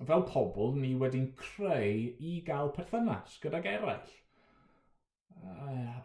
Fel 0.05 0.25
pobl, 0.27 0.73
ni 0.75 0.91
wedi'n 0.99 1.29
creu 1.39 2.09
i 2.19 2.37
gael 2.47 2.73
perthynas 2.75 3.37
gydag 3.43 3.69
eraill 3.71 4.15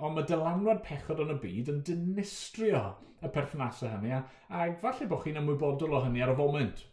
ond 0.00 0.16
mae 0.16 0.26
dylanwad 0.28 0.82
pechod 0.85 1.20
yn 1.25 1.35
y 1.35 1.37
byd 1.42 1.70
yn 1.73 1.80
dinistrio 1.87 2.80
y 3.20 3.28
perthnasau 3.35 3.90
hynny, 3.92 4.14
a, 4.16 4.20
a 4.49 4.68
falle 4.82 5.09
bod 5.11 5.23
chi'n 5.25 5.40
ymwybodol 5.42 5.97
o 5.99 6.02
hynny 6.06 6.23
ar 6.25 6.32
y 6.32 6.37
foment. 6.38 6.85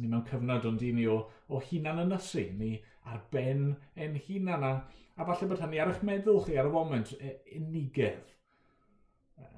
Ni 0.00 0.08
mewn 0.08 0.24
cyfnod 0.28 0.66
ond 0.70 0.82
i 0.82 0.92
ni 0.96 1.04
o, 1.10 1.18
o 1.52 1.60
hunan 1.68 2.00
ynysu, 2.06 2.46
ni 2.58 2.70
ar 3.12 3.20
ben 3.32 3.74
ein 4.00 4.16
hunan, 4.28 4.64
a, 4.64 4.72
a 5.16 5.26
falle 5.28 5.50
bod 5.50 5.64
hynny 5.64 5.82
ar 5.82 5.92
eich 5.92 6.04
meddwl 6.08 6.40
chi 6.46 6.56
ar 6.60 6.70
y 6.70 6.74
foment, 6.74 7.12
e, 7.20 7.34
unigedd. 7.58 8.32
E, 9.36 9.50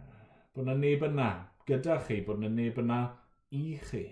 bod 0.55 0.67
yna 0.67 0.77
neb 0.81 1.07
yna 1.07 1.31
gyda 1.71 2.01
chi, 2.09 2.21
bod 2.27 2.43
yna 2.43 2.51
neb 2.53 2.83
yna 2.83 3.01
i 3.55 3.65
chi. 3.87 4.05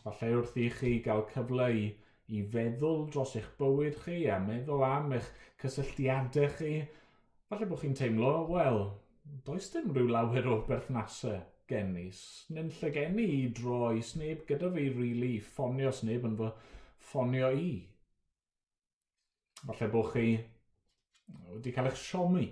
Falle 0.00 0.32
wrth 0.38 0.56
i 0.60 0.70
chi 0.72 0.96
gael 1.04 1.26
cyfle 1.34 1.68
i 1.76 1.84
i 2.32 2.42
feddwl 2.52 3.06
dros 3.12 3.34
eich 3.38 3.48
bywyd 3.58 3.96
chi 4.04 4.20
a 4.32 4.38
meddwl 4.40 4.84
am 4.86 5.12
eich 5.16 5.30
cysylltiadau 5.62 6.52
chi. 6.58 6.74
Falle 7.48 7.68
bod 7.68 7.82
chi'n 7.82 7.96
teimlo, 7.98 8.32
wel, 8.48 8.80
does 9.44 9.68
dim 9.72 9.90
rhyw 9.92 10.08
lawer 10.12 10.48
o 10.48 10.60
berthnasau 10.68 11.42
gennis. 11.68 12.46
lle 12.50 12.90
gen 12.94 13.18
i 13.20 13.48
droi 13.58 14.00
sneb 14.02 14.44
gyda 14.48 14.70
fi 14.72 14.88
rili 14.88 14.96
really, 14.98 15.34
ffonio 15.40 15.92
sneb 15.92 16.26
yn 16.28 16.36
fy 16.40 16.50
ffonio 17.10 17.50
i. 17.52 17.72
Falle 19.64 19.88
bod 19.92 20.12
chi 20.12 20.26
wedi 21.52 21.72
cael 21.72 21.90
eich 21.90 22.00
siomi. 22.00 22.46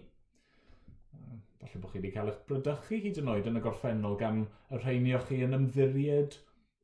Falle 1.61 1.81
bod 1.81 1.93
chi 1.93 2.01
wedi 2.01 2.13
cael 2.15 2.33
eich 2.33 2.45
brydychu 2.49 3.01
hyd 3.07 3.21
yn 3.25 3.33
oed 3.35 3.49
yn 3.51 3.61
y 3.61 3.65
gorffennol 3.65 4.21
gan 4.21 4.45
y 4.69 4.81
rheinioch 4.81 5.29
chi 5.29 5.43
yn 5.47 5.57
ymddiried 5.59 6.39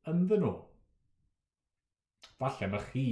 ynddyn 0.09 0.45
nhw 0.45 0.68
falle 2.39 2.69
mae 2.71 2.85
chi 2.91 3.07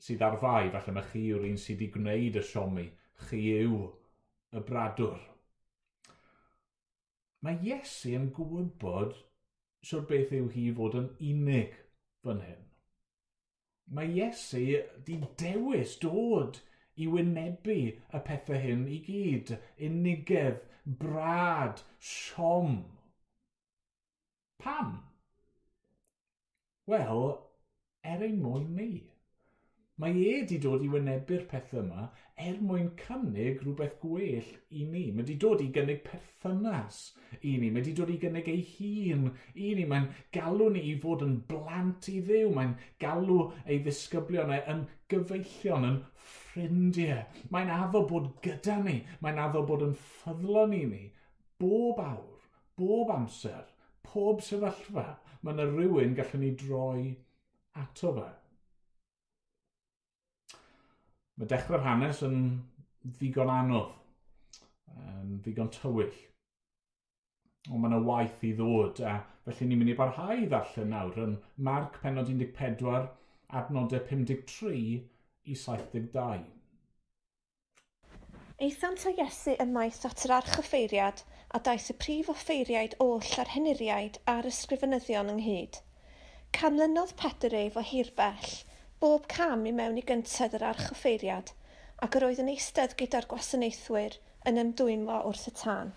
sydd 0.00 0.22
ar 0.24 0.38
fai, 0.42 0.70
falle 0.74 0.94
mae 0.96 1.08
chi 1.10 1.26
yw'r 1.32 1.48
un 1.48 1.58
sydd 1.60 1.82
wedi 1.82 1.90
gwneud 1.96 2.38
y 2.40 2.44
siomi, 2.50 2.86
chi 3.26 3.42
yw 3.58 3.80
y 4.56 4.62
bradwr. 4.70 5.18
Mae 7.44 7.60
Iesu 7.64 8.14
yn 8.18 8.30
gwybod 8.36 9.14
siwr 9.88 10.06
beth 10.08 10.32
yw 10.36 10.48
hi 10.54 10.66
fod 10.76 10.96
yn 11.00 11.12
unig 11.32 11.76
fan 12.24 12.42
hyn. 12.44 12.66
Mae 13.96 14.10
Iesu 14.16 14.64
di 15.06 15.16
dewis 15.40 15.96
dod 16.02 16.60
i 17.00 17.08
wynebu 17.10 17.78
y 17.88 18.22
pethau 18.26 18.60
hyn 18.60 18.86
i 18.92 18.98
gyd. 19.06 19.54
Unigedd, 19.88 20.60
brad, 21.00 21.80
siom. 22.12 22.82
Pam? 24.60 24.98
Wel, 26.90 27.24
er 28.02 28.22
ein 28.26 28.38
mwyn 28.42 28.68
ni. 28.76 28.92
Mae 30.00 30.14
e 30.16 30.28
wedi 30.32 30.56
dod 30.64 30.80
i 30.80 30.86
wynebu'r 30.88 31.42
pethau 31.48 31.82
yma 31.82 32.06
er 32.40 32.60
mwyn 32.64 32.86
cynnig 33.00 33.58
rhywbeth 33.60 33.98
gwell 34.00 34.46
i 34.80 34.84
ni. 34.92 35.02
Mae 35.10 35.18
wedi 35.18 35.36
dod 35.42 35.60
i 35.60 35.66
gynnig 35.74 36.00
perthynas 36.06 37.00
i 37.42 37.52
ni. 37.60 37.68
Mae 37.68 37.82
wedi 37.82 37.92
dod 37.98 38.12
i 38.14 38.16
gynnig 38.22 38.48
ei 38.48 38.62
hun 38.70 39.26
i 39.52 39.74
ni. 39.76 39.84
Mae'n 39.90 40.08
galw 40.38 40.70
ni 40.72 40.86
i 40.88 40.96
fod 41.04 41.26
yn 41.26 41.36
blant 41.52 42.08
i 42.14 42.16
ddew. 42.24 42.48
Mae'n 42.56 42.72
galw 43.04 43.38
ei 43.66 43.82
ddisgyblion 43.84 44.56
yn 44.62 44.82
gyfeillion, 45.12 45.88
yn 45.90 46.00
ffrindiau. 46.32 47.26
Mae'n 47.52 47.76
addo 47.76 48.06
bod 48.08 48.32
gyda 48.46 48.80
ni. 48.86 49.02
Mae'n 49.20 49.44
addo 49.44 49.66
bod 49.68 49.84
yn 49.90 49.96
ffyddlon 50.06 50.78
i 50.80 50.84
ni. 50.94 51.06
Bob 51.60 52.00
awr, 52.00 52.38
bob 52.80 53.12
amser, 53.12 53.66
pob 54.06 54.40
sefyllfa, 54.48 55.10
mae 55.42 55.58
yna 55.58 55.68
rhywun 55.74 56.16
gallwn 56.16 56.46
ni 56.46 56.56
droi 56.64 57.10
ato 57.78 58.12
fe. 58.16 58.26
Mae 61.40 61.48
dechrau'r 61.50 61.86
hanes 61.86 62.20
yn 62.26 62.40
ddigon 63.16 63.52
anodd, 63.52 63.94
yn 65.00 65.38
ddigon 65.44 65.70
tywyll. 65.76 66.18
Ond 67.70 67.80
mae 67.80 67.90
yna 67.90 68.00
waith 68.04 68.44
i 68.48 68.52
ddod, 68.58 69.00
a 69.04 69.18
felly 69.46 69.70
ni'n 69.70 69.80
mynd 69.82 69.92
i 69.92 69.96
barhau 69.96 70.42
i 70.42 70.48
ddarllen 70.50 70.92
nawr 70.94 71.18
yn 71.24 71.34
Marc 71.68 72.00
penod 72.02 72.32
14, 72.32 73.10
adnodau 73.60 74.02
53 74.10 74.80
i 75.44 75.56
72. 75.64 76.46
Eithant 78.60 79.04
o 79.08 79.12
Iesu 79.16 79.56
ymaith 79.64 80.02
at 80.08 80.26
yr 80.26 80.34
archyffeiriad 80.36 81.22
a 81.56 81.60
daeth 81.66 81.88
y 81.92 81.96
prif 82.04 82.28
offeiriaid 82.32 82.96
oll 83.04 83.30
a'r 83.42 83.54
heniriaid 83.54 84.18
a'r 84.32 84.48
ysgrifenyddion 84.50 85.32
ynghyd. 85.32 85.80
Canlynodd 86.56 87.12
Pedr 87.16 87.54
ef 87.56 87.76
o 87.78 87.82
hirbell, 87.88 88.50
bob 89.00 89.26
cam 89.32 89.62
i 89.68 89.72
mewn 89.72 89.98
i 90.00 90.02
gyntedd 90.08 90.56
yr 90.58 90.64
archoffeiriad, 90.68 91.52
ac 92.06 92.16
yr 92.18 92.26
oedd 92.26 92.40
yn 92.42 92.50
eistedd 92.52 92.96
gyda'r 93.00 93.28
gwasanaethwyr 93.30 94.16
yn 94.50 94.60
ymdwymo 94.62 95.20
wrth 95.30 95.46
y 95.48 95.52
tân. 95.60 95.92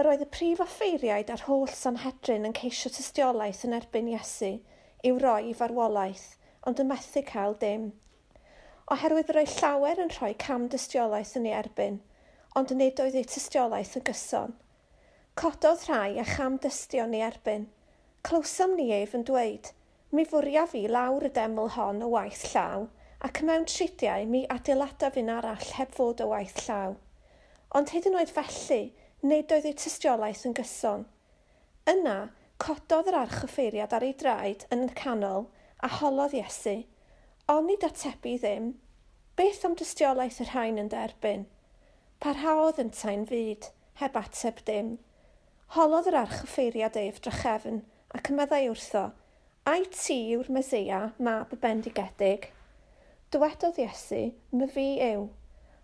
Yr 0.00 0.08
oedd 0.10 0.24
y 0.24 0.28
prif 0.36 0.60
offeiriaid 0.64 1.30
a'r 1.32 1.44
holl 1.46 1.70
Sanhedrin 1.82 2.48
yn 2.48 2.56
ceisio 2.58 2.92
tystiolaeth 2.96 3.62
yn 3.68 3.76
erbyn 3.78 4.10
Iesu 4.12 4.50
i'w 5.10 5.22
roi 5.22 5.52
i 5.52 5.54
farwolaeth, 5.60 6.26
ond 6.68 6.82
y 6.82 6.88
methu 6.90 7.22
cael 7.30 7.56
dim. 7.62 7.86
Oherwydd 8.96 9.30
yr 9.32 9.40
oedd 9.44 9.56
llawer 9.60 10.02
yn 10.04 10.12
rhoi 10.16 10.34
cam 10.46 10.66
dystiolaeth 10.74 11.36
yn 11.40 11.48
ei 11.52 11.56
erbyn, 11.62 12.02
ond 12.58 12.74
nid 12.82 13.00
oedd 13.06 13.16
ei 13.22 13.30
tystiolaeth 13.36 13.96
yn 14.02 14.06
gyson. 14.10 14.58
Cododd 15.40 15.88
rhai 15.88 16.18
a 16.18 16.28
cham 16.34 16.60
dystion 16.66 17.16
ei 17.16 17.24
erbyn– 17.30 17.70
Clywsom 18.24 18.70
ni 18.78 18.86
ef 18.96 19.10
yn 19.18 19.24
dweud, 19.28 19.66
mi 20.16 20.22
fwria 20.24 20.62
fi 20.68 20.86
lawr 20.88 21.26
y 21.28 21.30
deml 21.36 21.66
hon 21.74 21.98
o 22.06 22.06
waith 22.14 22.46
llaw, 22.54 22.86
ac 23.28 23.42
mewn 23.44 23.66
tridiau 23.68 24.24
mi 24.30 24.40
adeilada 24.54 25.10
fi'n 25.12 25.28
arall 25.34 25.74
heb 25.76 25.92
fod 25.92 26.22
o 26.24 26.30
waith 26.30 26.62
llaw. 26.64 26.94
Ond 27.76 27.92
hyd 27.92 28.08
yn 28.08 28.16
oed 28.22 28.32
felly, 28.32 28.80
nid 29.28 29.52
oedd 29.52 29.68
ei 29.68 29.76
tystiolaeth 29.84 30.46
yn 30.48 30.56
gyson. 30.56 31.04
Yna, 31.92 32.16
cododd 32.64 33.12
yr 33.12 33.20
archoffeiriad 33.26 33.92
ar 33.92 34.08
ei 34.08 34.16
draed 34.24 34.64
yn 34.72 34.88
y 34.88 34.90
canol 35.04 35.50
a 35.84 35.92
holodd 36.00 36.40
Iesu. 36.40 36.78
Ond 37.52 37.68
nid 37.68 37.84
atebu 37.84 38.38
ddim, 38.40 38.74
beth 39.36 39.64
am 39.68 39.76
dystiolaeth 39.76 40.40
yr 40.46 40.54
rhain 40.54 40.80
yn 40.80 40.88
derbyn? 40.96 41.44
Parhaodd 42.24 42.80
yn 42.80 42.96
tain 42.96 43.28
fyd, 43.28 43.68
heb 44.00 44.16
ateb 44.16 44.64
dim. 44.64 44.94
Holodd 45.76 46.08
yr 46.08 46.22
archoffeiriad 46.24 46.96
ef 46.96 47.20
drachefn, 47.20 47.84
ac 48.14 48.30
y 48.30 48.36
meddai 48.38 48.68
wrtho, 48.70 49.08
Ai 49.66 49.86
ti 49.90 50.18
yw'r 50.34 50.50
meseia 50.52 51.00
mab 51.24 51.52
y 51.54 51.58
bendigedig? 51.60 52.50
Dywedodd 53.32 53.80
Iesu, 53.80 54.20
my 54.54 54.68
fi 54.70 54.84
yw, 55.02 55.24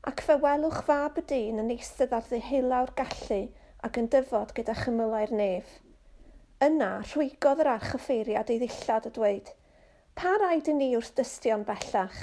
ac 0.07 0.21
fe 0.27 0.37
welwch 0.43 0.83
fab 0.87 1.17
y 1.19 1.25
dyn 1.31 1.63
yn 1.63 1.73
eistedd 1.75 2.13
ar 2.17 2.27
ddihilaw'r 2.29 2.93
gallu 2.99 3.41
ac 3.89 3.99
yn 4.03 4.11
dyfod 4.13 4.53
gyda 4.57 4.77
chymylau'r 4.83 5.33
nef. 5.35 5.79
Yna 6.63 6.91
rhwygodd 7.09 7.65
yr 7.65 7.73
archoffeiriad 7.75 8.53
ei 8.53 8.61
ddillad 8.63 9.09
a 9.09 9.13
dweud, 9.17 9.51
Pa 10.15 10.37
rhaid 10.37 10.69
i 10.69 10.77
ni 10.77 10.91
wrth 10.97 11.15
dystion 11.17 11.63
bellach? 11.65 12.19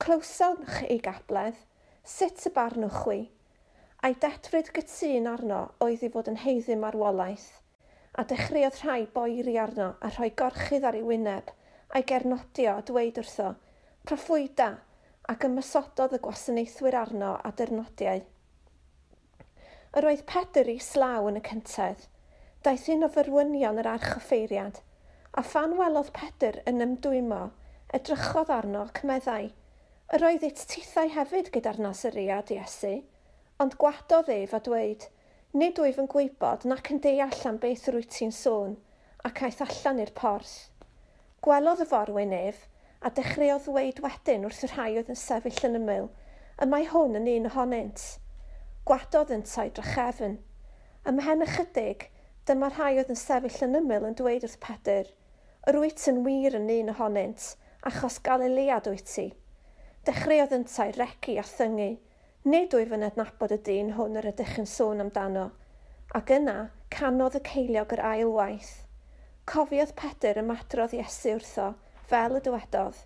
Clywsawch 0.00 0.84
ei 0.86 1.00
gabledd, 1.02 1.56
sut 2.06 2.46
y 2.46 2.52
barnwch 2.54 3.00
chwi? 3.02 3.24
A'i 4.06 4.14
detfryd 4.24 4.70
gytun 4.76 5.26
arno 5.28 5.64
oedd 5.84 6.04
i 6.06 6.10
fod 6.14 6.30
yn 6.30 6.38
heiddim 6.44 6.86
ar 6.88 6.96
wolaeth 6.96 7.59
a 8.20 8.24
dechreuodd 8.28 8.76
rhai 8.82 9.06
boeri 9.14 9.54
arno 9.56 9.86
a 10.04 10.08
rhoi 10.12 10.28
gorchydd 10.36 10.84
ar 10.84 10.96
ei 10.98 11.04
wyneb 11.08 11.46
a'i 11.96 12.04
gernodio 12.10 12.74
a 12.76 12.82
dweud 12.90 13.16
wrtho, 13.22 13.46
proffwyda, 14.04 14.66
ac 15.32 15.46
ymysododd 15.48 16.16
y 16.18 16.20
gwasanaethwyr 16.26 16.96
arno 17.00 17.30
a 17.40 17.52
dyrnodiau. 17.56 18.20
Yr 19.96 20.08
oedd 20.10 20.24
Pedr 20.32 20.68
i 20.68 20.76
slaw 20.84 21.30
yn 21.30 21.40
y 21.40 21.42
cyntedd. 21.48 22.02
Daeth 22.66 22.90
un 22.92 23.06
o 23.06 23.10
fyrwynion 23.14 23.80
yr 23.80 23.88
archoffeiriad, 23.94 24.82
a 25.32 25.44
phan 25.52 25.72
welodd 25.78 26.12
Pedr 26.18 26.60
yn 26.68 26.84
ymdwymo, 26.84 27.40
edrychodd 27.96 28.52
arno 28.58 28.84
ac 28.90 29.00
meddai. 29.08 29.46
Yr 30.12 30.26
oedd 30.28 30.44
et 30.50 30.60
tithau 30.74 31.08
hefyd 31.16 31.48
gyda'r 31.56 31.80
nasuriad 31.86 32.52
Iesu, 32.52 32.98
ond 33.64 33.80
gwadodd 33.80 34.28
ef 34.36 34.54
a 34.58 34.62
dweud– 34.68 35.08
Nid 35.50 35.80
wyf 35.82 35.96
yn 35.98 36.06
gwybod 36.06 36.62
nac 36.70 36.88
yn 36.94 37.00
deall 37.02 37.40
am 37.48 37.56
beth 37.58 37.88
rwyt 37.90 38.12
ti'n 38.14 38.30
sôn, 38.30 38.76
ac 39.26 39.40
aeth 39.42 39.62
allan 39.64 39.98
i'r 39.98 40.12
pors. 40.14 40.52
Gwelodd 41.42 41.80
y 41.82 41.86
forwynydd, 41.90 42.60
a 43.02 43.10
dechreuodd 43.16 43.64
ddweud 43.64 43.98
wedyn 44.04 44.46
wrth 44.46 44.60
y 44.62 44.70
rhai 44.70 44.92
oedd 45.00 45.10
yn 45.10 45.18
sefyll 45.18 45.58
yn 45.66 45.78
ymyl, 45.80 46.06
y 46.62 46.68
mae 46.70 46.86
hwn 46.92 47.18
yn 47.18 47.26
un 47.32 47.48
ohonynt. 47.50 48.04
Gwadodd 48.86 49.32
yntau 49.34 49.72
drachefn. 49.74 50.36
Ymhen 51.10 51.42
ychydig, 51.48 52.06
dyma 52.46 52.68
rhai 52.70 52.92
oedd 53.00 53.10
yn 53.10 53.18
sefyll 53.18 53.64
yn 53.66 53.80
ymyl 53.80 54.06
yn 54.06 54.14
dweud 54.22 54.46
wrth 54.46 54.60
Pedr, 54.62 55.10
yr 55.66 55.80
wyt 55.82 56.06
yn 56.12 56.22
wir 56.28 56.60
yn 56.60 56.70
un 56.76 56.94
ohonynt, 56.94 57.56
achos 57.90 58.20
gael 58.22 58.46
ei 58.46 58.70
wyt 58.86 59.10
ti. 59.16 59.26
Dechreuodd 60.06 60.54
yntau 60.60 60.94
regu 61.00 61.40
a 61.42 61.48
thyngu, 61.56 61.90
Nid 62.48 62.72
wyf 62.72 62.92
yn 62.96 63.02
adnabod 63.04 63.52
y 63.52 63.56
dyn 63.68 63.90
hwn 63.98 64.14
yr 64.16 64.30
ydych 64.30 64.54
yn 64.62 64.68
sôn 64.74 65.02
amdano, 65.02 65.42
ac 66.16 66.30
yna 66.32 66.54
canodd 66.94 67.34
y 67.36 67.40
ceiliog 67.44 67.90
yr 67.92 68.00
ail 68.10 68.30
waith. 68.32 68.70
Cofiodd 69.50 69.92
Pedr 69.98 70.40
y 70.40 70.44
madrodd 70.48 70.94
Iesu 70.96 71.34
wrtho, 71.36 71.66
fel 72.08 72.38
y 72.38 72.40
dywedodd, 72.46 73.02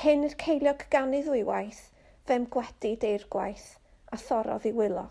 cyn 0.00 0.24
i'r 0.24 0.36
ceiliog 0.40 0.86
ganu 0.94 1.20
ddwy 1.26 1.42
waith, 1.44 1.82
fe'n 2.24 2.46
gwedi 2.54 2.94
deir 3.02 3.26
gwaith, 3.34 3.66
a 4.08 4.16
thorodd 4.16 4.64
i 4.64 4.72
wylo. 4.78 5.04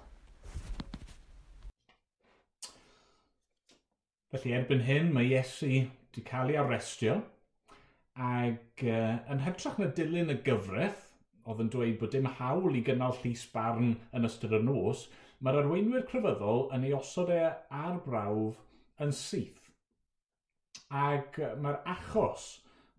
Felly 4.34 4.56
erbyn 4.58 4.82
hyn 4.90 5.14
mae 5.14 5.30
Iesu 5.30 5.70
wedi 5.70 6.26
cael 6.26 6.56
ei 6.56 6.58
arrestio, 6.64 7.20
ac 8.18 8.88
uh, 8.90 9.14
yn 9.30 9.46
hytrach 9.46 9.78
na 9.78 9.92
dilyn 9.94 10.34
y 10.34 10.40
gyfraith, 10.50 11.06
oedd 11.50 11.64
yn 11.66 11.72
dweud 11.74 11.98
bod 12.02 12.14
dim 12.14 12.30
hawl 12.40 12.78
i 12.78 12.84
gynnal 12.86 13.18
llys 13.20 13.48
barn 13.54 13.96
yn 14.16 14.30
ystod 14.30 14.54
y 14.58 14.62
nos, 14.64 15.08
mae'r 15.42 15.64
arweinwyr 15.64 16.06
crefyddol 16.10 16.68
yn 16.76 16.86
ei 16.88 16.96
osod 16.98 17.32
e 17.34 17.42
ar 17.82 18.00
brawf 18.06 18.60
yn 19.04 19.14
syth. 19.16 19.70
Ac 21.04 21.40
mae'r 21.64 21.80
achos 21.94 22.50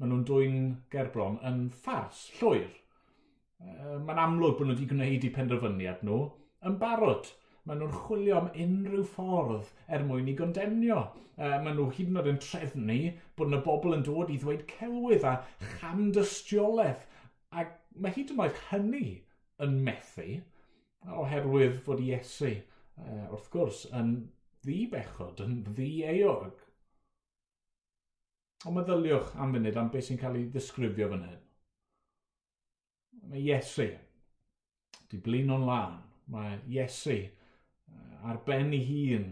maen 0.01 0.15
nhw'n 0.15 0.27
dwy'n 0.29 0.61
gerbron 0.93 1.37
yn 1.47 1.65
ffars, 1.83 2.23
llwyr. 2.39 2.71
Mae'n 4.07 4.21
amlwg 4.23 4.57
bod 4.57 4.71
nhw 4.71 4.75
wedi 4.75 4.89
gwneud 4.89 5.27
i 5.29 5.33
penderfyniad 5.35 6.05
nhw 6.07 6.21
yn 6.69 6.79
barod. 6.81 7.29
Maen 7.69 7.83
nhw'n 7.83 7.99
chwilio 8.07 8.39
am 8.39 8.49
unrhyw 8.65 9.05
ffordd 9.11 9.69
er 9.93 10.07
mwyn 10.09 10.31
i 10.33 10.37
gondemnio. 10.39 11.03
E, 11.37 11.51
maen 11.51 11.77
nhw 11.77 11.91
hyd 11.93 12.09
yn 12.09 12.21
oed 12.23 12.31
yn 12.33 12.41
trefnu 12.41 12.99
bod 13.37 13.53
yna 13.53 13.61
bobl 13.67 13.99
yn 13.99 14.07
dod 14.07 14.33
i 14.33 14.39
ddweud 14.41 14.65
celwydd 14.73 15.29
a 15.29 15.35
chamdystiolaeth. 15.77 17.05
Ac 17.61 17.77
mae 17.97 18.15
hyd 18.15 18.33
yn 18.35 18.43
oed 18.45 18.59
hynny 18.71 19.07
yn 19.65 19.79
methu 19.87 20.27
oherwydd 21.21 21.81
fod 21.85 22.03
Iesu, 22.05 22.53
uh, 23.01 23.27
wrth 23.33 23.49
gwrs, 23.53 23.85
yn 23.97 24.13
ddi 24.65 24.85
bechod, 24.93 25.41
yn 25.45 25.61
ddi 25.69 25.91
eog. 26.13 26.67
Ond 28.69 28.77
meddyliwch 28.77 29.35
am 29.41 29.57
funud 29.57 29.81
am 29.81 29.91
beth 29.93 30.11
sy'n 30.11 30.21
cael 30.21 30.37
ei 30.37 30.49
ddisgrifio 30.53 31.09
fan 31.13 31.27
hyn. 31.29 31.43
Mae 33.31 33.45
Iesu 33.47 33.89
di 35.11 35.21
blin 35.25 35.53
o'n 35.55 35.67
lan. 35.67 36.01
Mae 36.31 36.59
Iesu 36.71 37.17
ar 38.29 38.43
ben 38.47 38.75
ei 38.77 38.85
hun. 38.87 39.31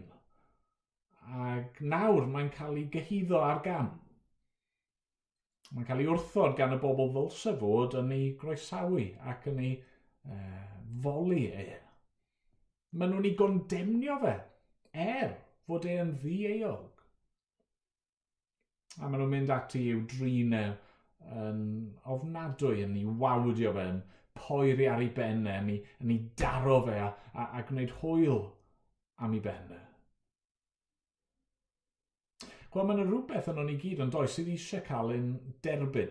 Ac 1.49 1.81
nawr 1.85 2.27
mae'n 2.33 2.49
cael 2.55 2.81
ei 2.81 2.89
gyhyddo 2.93 3.43
ar 3.45 3.61
gamp 3.65 4.08
Mae'n 5.75 5.87
cael 5.89 6.03
ei 6.03 6.09
wrthod 6.09 6.57
gan 6.59 6.75
y 6.77 6.79
bobl 6.83 7.11
ddylse 7.15 7.53
fod 7.61 7.97
yn 8.01 8.13
ei 8.17 8.29
groesawu 8.41 9.03
ac 9.33 9.49
yn 9.51 9.59
ei 9.65 9.73
uh, 10.33 10.77
foli 11.05 11.45
e. 11.53 11.67
Maen 12.97 13.13
nhw'n 13.13 13.29
ei 13.29 13.37
gondemnio 13.37 14.17
fe, 14.23 14.35
er 15.07 15.35
fod 15.69 15.85
e 15.85 15.99
yn 16.03 16.15
ddieog. 16.23 17.03
A 18.99 19.05
maen 19.05 19.21
nhw'n 19.21 19.35
mynd 19.35 19.53
ati 19.55 19.85
i'w 19.93 20.07
drinau 20.15 20.71
e 20.73 20.89
yn 21.45 21.61
ofnadwy 22.15 22.85
yn 22.87 22.97
ei 22.97 23.05
wawdio 23.23 23.75
fe, 23.77 23.85
yn 23.93 24.01
poeri 24.39 24.89
ar 24.89 25.03
ei 25.05 25.11
benne, 25.15 25.59
yn 25.61 25.75
ei, 25.75 25.83
yn 26.03 26.15
ei 26.15 26.23
daro 26.41 26.81
fe 26.87 26.97
a, 27.03 27.11
a, 27.35 27.51
a 27.59 27.67
gwneud 27.69 27.93
hwyl 28.01 28.41
am 29.25 29.35
ei 29.37 29.45
benne. 29.45 29.88
Wel, 32.75 32.85
mae 32.85 32.99
yna 32.99 33.05
rhywbeth 33.09 33.47
yn 33.49 33.61
o'n 33.63 33.71
i 33.73 33.75
gyd 33.81 34.01
yn 34.05 34.11
does 34.13 34.35
sydd 34.37 34.49
eisiau 34.53 34.83
cael 34.85 35.15
ein 35.15 35.29
derbyn. 35.65 36.11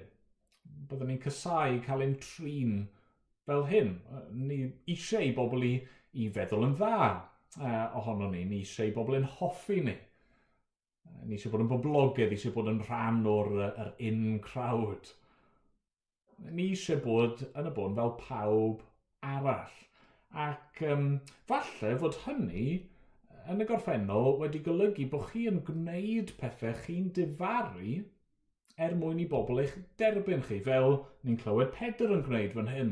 Byddwn 0.90 1.12
ni'n 1.12 1.20
cysau 1.22 1.76
cael 1.86 2.04
ein 2.06 2.16
trin 2.24 2.72
fel 3.50 3.66
hyn. 3.70 3.92
Ni 4.34 4.58
eisiau 4.90 5.28
i 5.28 5.36
bobl 5.38 5.68
i, 5.68 5.76
i 6.18 6.26
feddwl 6.34 6.66
yn 6.66 6.74
dda 6.80 6.98
uh, 7.04 8.00
ohono 8.00 8.32
ni. 8.32 8.42
Ni 8.50 8.64
eisiau 8.64 8.90
i 8.90 8.96
bobl 8.96 9.20
yn 9.20 9.30
hoffi 9.38 9.84
ni. 9.86 9.94
Ni 11.28 11.38
eisiau 11.38 11.54
bod 11.54 11.68
yn 11.68 11.72
boblogaidd, 11.76 12.34
eisiau 12.34 12.58
bod 12.58 12.74
yn 12.74 12.82
rhan 12.88 13.22
o'r 13.30 13.54
er 13.68 13.94
in 14.10 14.42
crowd. 14.50 15.14
Ni 16.50 16.72
eisiau 16.74 17.04
bod 17.06 17.46
yn 17.52 17.70
y 17.70 17.76
bôn 17.78 17.98
fel 18.02 18.16
pawb 18.24 18.82
arall. 19.36 19.78
Ac 20.48 20.82
um, 20.90 21.10
falle 21.46 21.94
fod 22.02 22.18
hynny 22.26 22.68
yn 23.52 23.64
y 23.64 23.68
gorffennol 23.68 24.38
wedi 24.42 24.60
golygu 24.66 25.08
bod 25.12 25.28
chi 25.32 25.46
yn 25.52 25.60
gwneud 25.68 26.34
pethau 26.40 26.74
chi'n 26.84 27.12
difaru 27.16 27.98
er 28.86 28.96
mwyn 28.98 29.22
i 29.24 29.28
bobl 29.30 29.62
eich 29.62 29.76
derbyn 30.02 30.44
chi, 30.48 30.60
fel 30.66 30.98
ni'n 31.26 31.40
clywed 31.44 31.72
Pedr 31.78 32.14
yn 32.18 32.26
gwneud 32.26 32.58
fan 32.58 32.74
hyn. 32.74 32.92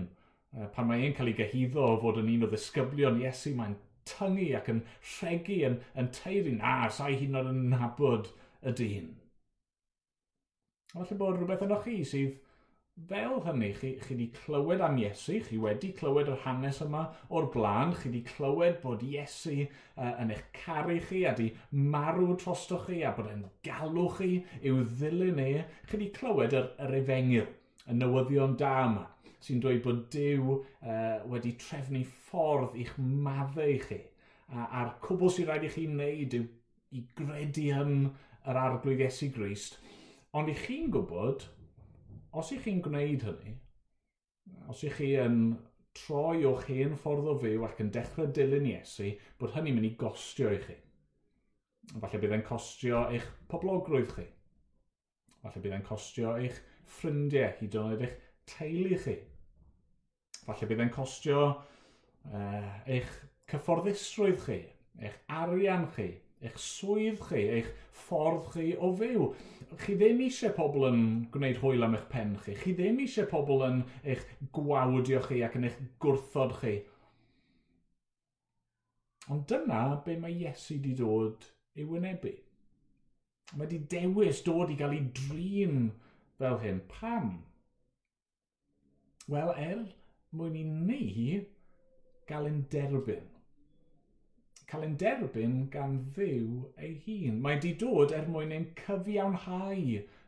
Pan 0.75 0.87
mae 0.89 1.03
e'n 1.05 1.13
cael 1.17 1.29
ei 1.31 1.37
gyhyddo 1.39 1.83
o 1.83 1.99
fod 2.01 2.21
yn 2.21 2.31
un 2.35 2.47
o 2.47 2.49
ddisgyblion 2.49 3.19
Iesu, 3.21 3.51
mae'n 3.57 3.75
tyngu 4.09 4.47
ac 4.57 4.71
yn 4.71 4.81
rhegu 5.11 5.59
yn, 5.67 5.77
yn 5.99 6.09
teiri, 6.15 6.55
na, 6.57 6.77
sa'i 6.97 7.19
hyn 7.19 7.37
o'n 7.41 7.61
nabod 7.73 8.31
y 8.65 8.73
dyn. 8.79 9.11
Falle 10.95 11.19
bod 11.19 11.37
rhywbeth 11.37 11.65
yno 11.67 11.81
chi 11.83 11.99
sydd 12.07 12.39
fel 12.95 13.41
hynny, 13.43 13.73
chi, 13.75 13.89
chi 13.99 14.15
wedi 14.15 14.25
clywed 14.31 14.81
am 14.81 14.95
Iesu, 14.97 15.41
chi 15.43 15.57
wedi 15.59 15.91
clywed 15.97 16.29
yr 16.31 16.39
hanes 16.45 16.79
yma 16.85 17.01
o'r 17.27 17.49
blaen, 17.51 17.91
chi 17.99 18.07
wedi 18.07 18.21
clywed 18.29 18.77
bod 18.83 19.03
Iesu 19.03 19.65
uh, 19.65 20.13
yn 20.23 20.31
eich 20.31 20.45
caru 20.55 20.95
chi 21.03 21.25
a 21.27 21.33
di 21.35 21.49
marw 21.75 22.37
trostoch 22.39 22.87
chi 22.87 23.01
a 23.03 23.11
bod 23.17 23.27
e'n 23.33 23.43
galw 23.67 24.07
chi 24.15 24.29
i'w 24.61 24.79
ddilyn 24.95 25.41
e, 25.43 25.49
chi 25.89 25.97
wedi 25.97 26.07
clywed 26.15 26.55
yr, 26.55 26.69
yr 26.87 26.95
efengil, 27.01 27.49
y 27.85 27.97
newyddion 27.99 28.55
da 28.61 28.71
yma, 28.85 29.03
sy'n 29.43 29.59
dweud 29.61 29.83
bod 29.83 30.05
Dyw 30.15 30.55
uh, 30.55 31.19
wedi 31.29 31.51
trefnu 31.61 32.05
ffordd 32.29 32.79
i'ch 32.79 32.95
maddau 32.97 33.75
chi. 33.89 33.99
A, 34.55 34.69
a'r 34.69 34.95
cwbl 35.03 35.33
sy'n 35.35 35.49
rhaid 35.49 35.67
i 35.67 35.73
chi 35.73 35.83
wneud 35.91 36.39
yw 36.39 36.47
i 36.95 37.03
gredu 37.19 37.67
yn 37.75 38.07
yr 38.47 38.61
arglwydd 38.61 39.03
Iesu 39.03 39.29
Grist. 39.35 39.81
Ond 40.35 40.49
i 40.51 40.55
chi'n 40.57 40.89
gwybod 40.93 41.45
os 42.39 42.51
i 42.51 42.59
chi'n 42.61 42.81
gwneud 42.83 43.23
hynny, 43.27 43.53
os 44.71 44.83
ych 44.87 44.99
chi 44.99 45.11
yn 45.21 45.39
troi 45.95 46.43
o'ch 46.49 46.65
hen 46.69 46.95
ffordd 46.99 47.29
o 47.31 47.35
fyw 47.39 47.63
ac 47.67 47.79
yn 47.83 47.91
dechrau 47.95 48.27
dilyn 48.35 48.67
Iesu, 48.71 49.13
bod 49.39 49.53
hynny'n 49.55 49.77
mynd 49.77 49.89
i 49.89 49.93
gostio 49.99 50.51
i 50.51 50.59
chi. 50.65 50.75
Falle 51.93 52.19
bydd 52.21 52.35
e'n 52.35 52.45
costio 52.47 53.05
eich 53.13 53.27
poblogrwydd 53.51 54.11
chi. 54.17 54.25
Falle 55.43 55.63
bydd 55.63 55.77
e'n 55.77 55.87
costio 55.87 56.33
eich 56.41 56.59
ffrindiau 56.97 57.53
hyd 57.61 57.77
yn 57.79 57.87
oed 57.93 58.05
eich 58.07 58.17
teulu 58.51 58.99
chi. 59.05 59.15
Falle 60.43 60.69
bydd 60.71 60.83
e'n 60.85 60.93
costio 60.97 61.41
uh, 61.53 62.71
eich 62.97 63.11
cyfforddusrwydd 63.51 64.41
chi, 64.43 64.59
eich 64.99 65.17
arian 65.39 65.87
chi, 65.95 66.09
eich 66.43 66.57
swydd 66.59 67.21
chi, 67.27 67.41
eich 67.57 67.69
ffordd 68.05 68.49
chi 68.53 68.73
o 68.75 68.91
fyw. 68.99 69.29
Chi 69.81 69.95
ddim 69.97 70.21
eisiau 70.25 70.53
pobl 70.55 70.87
yn 70.89 71.01
gwneud 71.33 71.61
hwyl 71.61 71.85
am 71.87 71.95
eich 71.97 72.07
pen 72.11 72.35
chi. 72.43 72.55
Chi 72.59 72.75
ddim 72.77 72.99
eisiau 73.03 73.29
pobl 73.31 73.63
yn 73.67 73.81
eich 74.03 74.23
gwawdio 74.55 75.21
chi 75.25 75.41
ac 75.45 75.57
yn 75.59 75.69
eich 75.69 75.79
gwrthod 76.03 76.55
chi. 76.61 76.75
Ond 79.33 79.47
dyna 79.49 79.81
be 80.05 80.17
mae 80.21 80.35
Iesu 80.43 80.75
wedi 80.75 80.93
dod 80.99 81.47
i 81.75 81.85
wynebu. 81.87 82.33
Mae 83.55 83.65
wedi 83.65 83.81
dewis 83.89 84.43
dod 84.45 84.73
i 84.73 84.77
gael 84.79 84.95
ei 84.97 85.05
drin 85.17 85.89
fel 86.39 86.59
hyn. 86.61 86.81
Pam? 86.91 87.31
Wel, 89.31 89.53
er 89.57 89.85
mwyn 90.35 90.59
i 90.59 90.65
ni 90.67 91.39
gael 92.29 92.51
ein 92.51 92.61
derbyn 92.69 93.34
cael 94.69 94.85
ein 94.87 94.97
derbyn 95.01 95.55
gan 95.73 95.97
ddiw 96.15 96.65
ei 96.81 96.93
hun. 97.05 97.41
Mae 97.41 97.57
wedi 97.57 97.73
dod 97.81 98.13
er 98.15 98.29
mwyn 98.31 98.53
ein 98.55 98.69
cyfiawnhau 98.79 99.81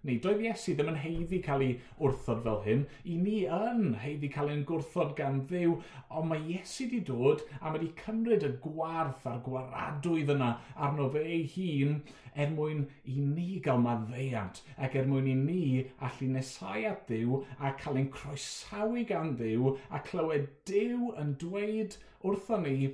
ni. 0.07 0.17
Doedd 0.23 0.43
Iesu 0.45 0.75
ddim 0.77 0.91
yn 0.93 0.99
heiddi 1.01 1.39
cael 1.45 1.63
ei 1.65 1.73
wrthod 1.97 2.43
fel 2.45 2.61
hyn. 2.65 2.85
I 3.05 3.17
ni 3.21 3.37
yn 3.59 3.97
heiddi 4.03 4.29
cael 4.33 4.51
ein 4.53 4.63
gwrthod 4.69 5.15
gan 5.17 5.41
ddiw, 5.49 5.73
ond 6.09 6.29
mae 6.29 6.45
Iesu 6.53 6.85
wedi 6.87 7.01
dod 7.09 7.43
a 7.59 7.65
mae 7.65 7.79
wedi 7.79 7.91
cymryd 8.03 8.45
y 8.47 8.53
gwarth 8.63 9.25
a'r 9.31 9.41
gwaradwydd 9.47 10.33
yna 10.35 10.53
arno 10.87 11.09
fe 11.15 11.25
ei 11.25 11.43
hun 11.55 11.99
er 12.37 12.53
mwyn 12.53 12.83
i 13.09 13.17
ni 13.25 13.47
gael 13.65 13.81
maddeiant 13.81 14.61
ac 14.85 14.95
er 14.99 15.07
mwyn 15.09 15.31
i 15.31 15.35
ni 15.39 15.61
allu 16.07 16.29
nesau 16.35 16.85
at 16.91 17.07
ddiw 17.09 17.39
a 17.57 17.73
cael 17.81 17.97
ein 18.01 18.11
croesawu 18.13 19.05
gan 19.09 19.33
ddiw 19.39 19.73
a 19.89 20.03
clywed 20.09 20.51
Dyw 20.69 21.11
yn 21.21 21.33
dweud 21.41 21.97
wrthon 22.27 22.65
ni 22.67 22.91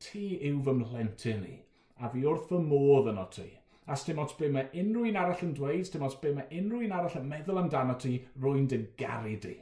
ti 0.00 0.26
yw 0.48 0.60
fy 0.66 0.74
mhlentyn 0.76 1.42
ni, 1.44 1.56
a 2.00 2.08
fi 2.12 2.22
wrth 2.26 2.46
fy 2.50 2.60
modd 2.66 3.10
yno 3.12 3.26
ti. 3.34 3.48
A 3.90 3.96
dim 4.06 4.20
ots 4.22 4.36
be 4.38 4.48
mae 4.54 4.68
unrhyw 4.82 5.08
un 5.10 5.18
arall 5.20 5.42
yn 5.46 5.56
dweud, 5.58 5.88
dim 5.92 6.04
ots 6.06 6.16
be 6.22 6.32
mae 6.36 6.60
unrhyw 6.60 6.86
un 6.86 6.94
arall 6.96 7.18
yn 7.20 7.26
meddwl 7.32 7.60
amdano 7.62 7.96
ti, 8.04 8.12
rwy'n 8.44 8.68
dy 8.70 8.78
garu 9.00 9.34
di. 9.44 9.56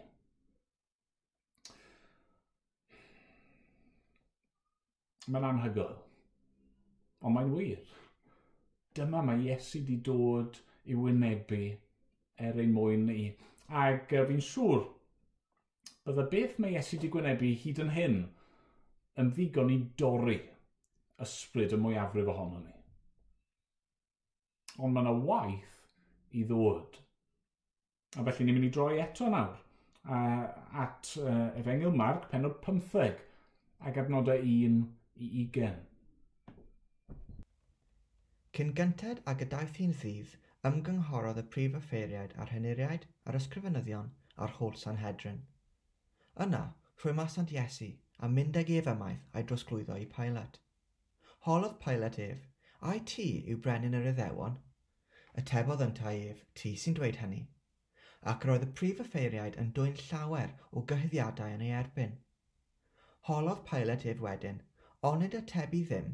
Mae'n 5.29 5.49
anhygoel, 5.49 5.97
ond 7.21 7.37
mae'n 7.37 7.51
wir. 7.57 7.97
Dyma 8.97 9.25
mae 9.25 9.43
Iesu 9.49 9.83
di 9.85 9.99
dod 10.05 10.61
i 10.89 10.97
wynebu 10.97 11.65
er 12.47 12.63
ein 12.63 12.73
mwyn 12.77 13.05
ni. 13.09 13.27
Ac 13.69 14.13
fi'n 14.13 14.45
siŵr, 14.45 14.87
bydda 16.07 16.25
beth 16.33 16.57
mae 16.63 16.77
Iesu 16.77 17.01
di 17.01 17.11
gwynebu 17.13 17.55
hyd 17.65 17.87
yn 17.87 17.97
hyn– 17.99 18.21
yn 19.19 19.33
ddigon 19.35 19.73
i 19.75 19.79
dorri 20.01 20.39
ysbryd 21.25 21.75
y 21.75 21.79
mwyafrif 21.83 22.31
ohono 22.33 22.61
ni. 22.63 22.75
Ond 24.79 24.95
mae 24.95 25.03
yna 25.03 25.15
waith 25.31 26.37
i 26.39 26.45
ddod. 26.47 27.01
A 28.19 28.25
felly 28.25 28.47
ni'n 28.47 28.59
mynd 28.59 28.69
i 28.69 28.75
droi 28.75 29.01
eto 29.03 29.29
nawr 29.33 29.59
a, 30.05 30.19
at 30.85 31.17
uh, 31.21 31.51
Efengil 31.59 31.95
Marc, 31.95 32.31
penod 32.31 32.61
15 32.65 33.19
ac 33.89 34.01
adnodau 34.03 34.39
1 34.39 34.81
i 35.17 35.45
20. 35.57 35.75
Cyn 38.59 38.73
gynted 38.75 39.21
a 39.31 39.35
gydaeth 39.39 39.77
hi'n 39.79 39.95
ddydd, 40.01 40.35
ymgynghorodd 40.69 41.39
y 41.43 41.45
prif 41.55 41.77
offeiriaid 41.79 42.35
a'r 42.43 42.51
heniriaid 42.55 43.07
a'r 43.27 43.39
ysgrifenyddion 43.39 44.11
a'r 44.43 44.55
holl 44.59 44.75
Sanhedrin. 44.81 45.43
Yna, 46.45 46.63
rhoi 47.03 47.15
masant 47.19 47.53
Iesu, 47.55 47.93
a 48.19 48.29
mynd 48.29 48.57
ag 48.61 48.71
ef 48.77 48.89
ymaith 48.93 49.27
a'i 49.33 49.45
drosglwyddo 49.51 49.97
i 50.03 50.07
Pilate. 50.15 50.61
Holodd 51.47 51.77
Pilate 51.85 52.25
ef, 52.33 52.47
a'i 52.91 53.03
ti 53.13 53.27
yw 53.53 53.61
brenin 53.67 53.97
yr 53.99 54.09
iddewon? 54.13 54.57
Atebodd 55.43 55.85
yntau 55.87 56.23
ef, 56.31 56.41
ti 56.61 56.73
sy'n 56.85 56.97
dweud 56.99 57.21
hynny. 57.23 57.43
Ac 58.33 58.47
roedd 58.49 58.65
y 58.67 58.71
prif 58.81 59.03
offeiriaid 59.05 59.59
yn 59.63 59.71
dwy'n 59.77 59.95
llawer 60.01 60.57
o 60.73 60.83
gyhyddiadau 60.93 61.55
yn 61.59 61.63
ei 61.69 61.77
erbyn. 61.81 62.17
Holodd 63.29 63.63
Pilate 63.69 64.11
ef 64.15 64.25
wedyn, 64.25 64.59
ond 65.11 65.23
nid 65.23 65.37
atebu 65.39 65.85
ddim, 65.87 66.11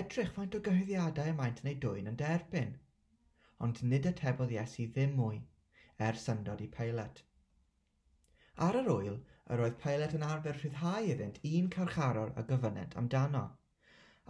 edrych 0.00 0.32
faint 0.38 0.56
o 0.56 0.62
gyhyddiadau 0.70 1.34
y 1.34 1.36
maent 1.42 1.60
yn 1.64 1.70
ei 1.74 1.78
dwy'n 1.84 2.08
yn 2.14 2.18
derbyn. 2.24 2.72
Ond 3.64 3.84
nid 3.92 4.08
atebodd 4.10 4.56
Iesu 4.56 4.88
ddim 4.94 5.12
mwy, 5.20 5.42
er 6.08 6.16
syndod 6.24 6.64
i 6.64 6.70
Pilate. 6.78 7.28
Ar 8.64 8.80
yr 8.80 8.88
wyl, 8.90 9.20
yr 9.52 9.62
oedd 9.66 9.76
peilot 9.84 10.16
yn 10.18 10.24
arfer 10.28 10.56
rhyddhau 10.60 11.10
iddynt 11.14 11.40
un 11.50 11.68
carcharor 11.76 12.32
a 12.40 12.44
gyfynent 12.50 12.96
amdano. 13.02 13.42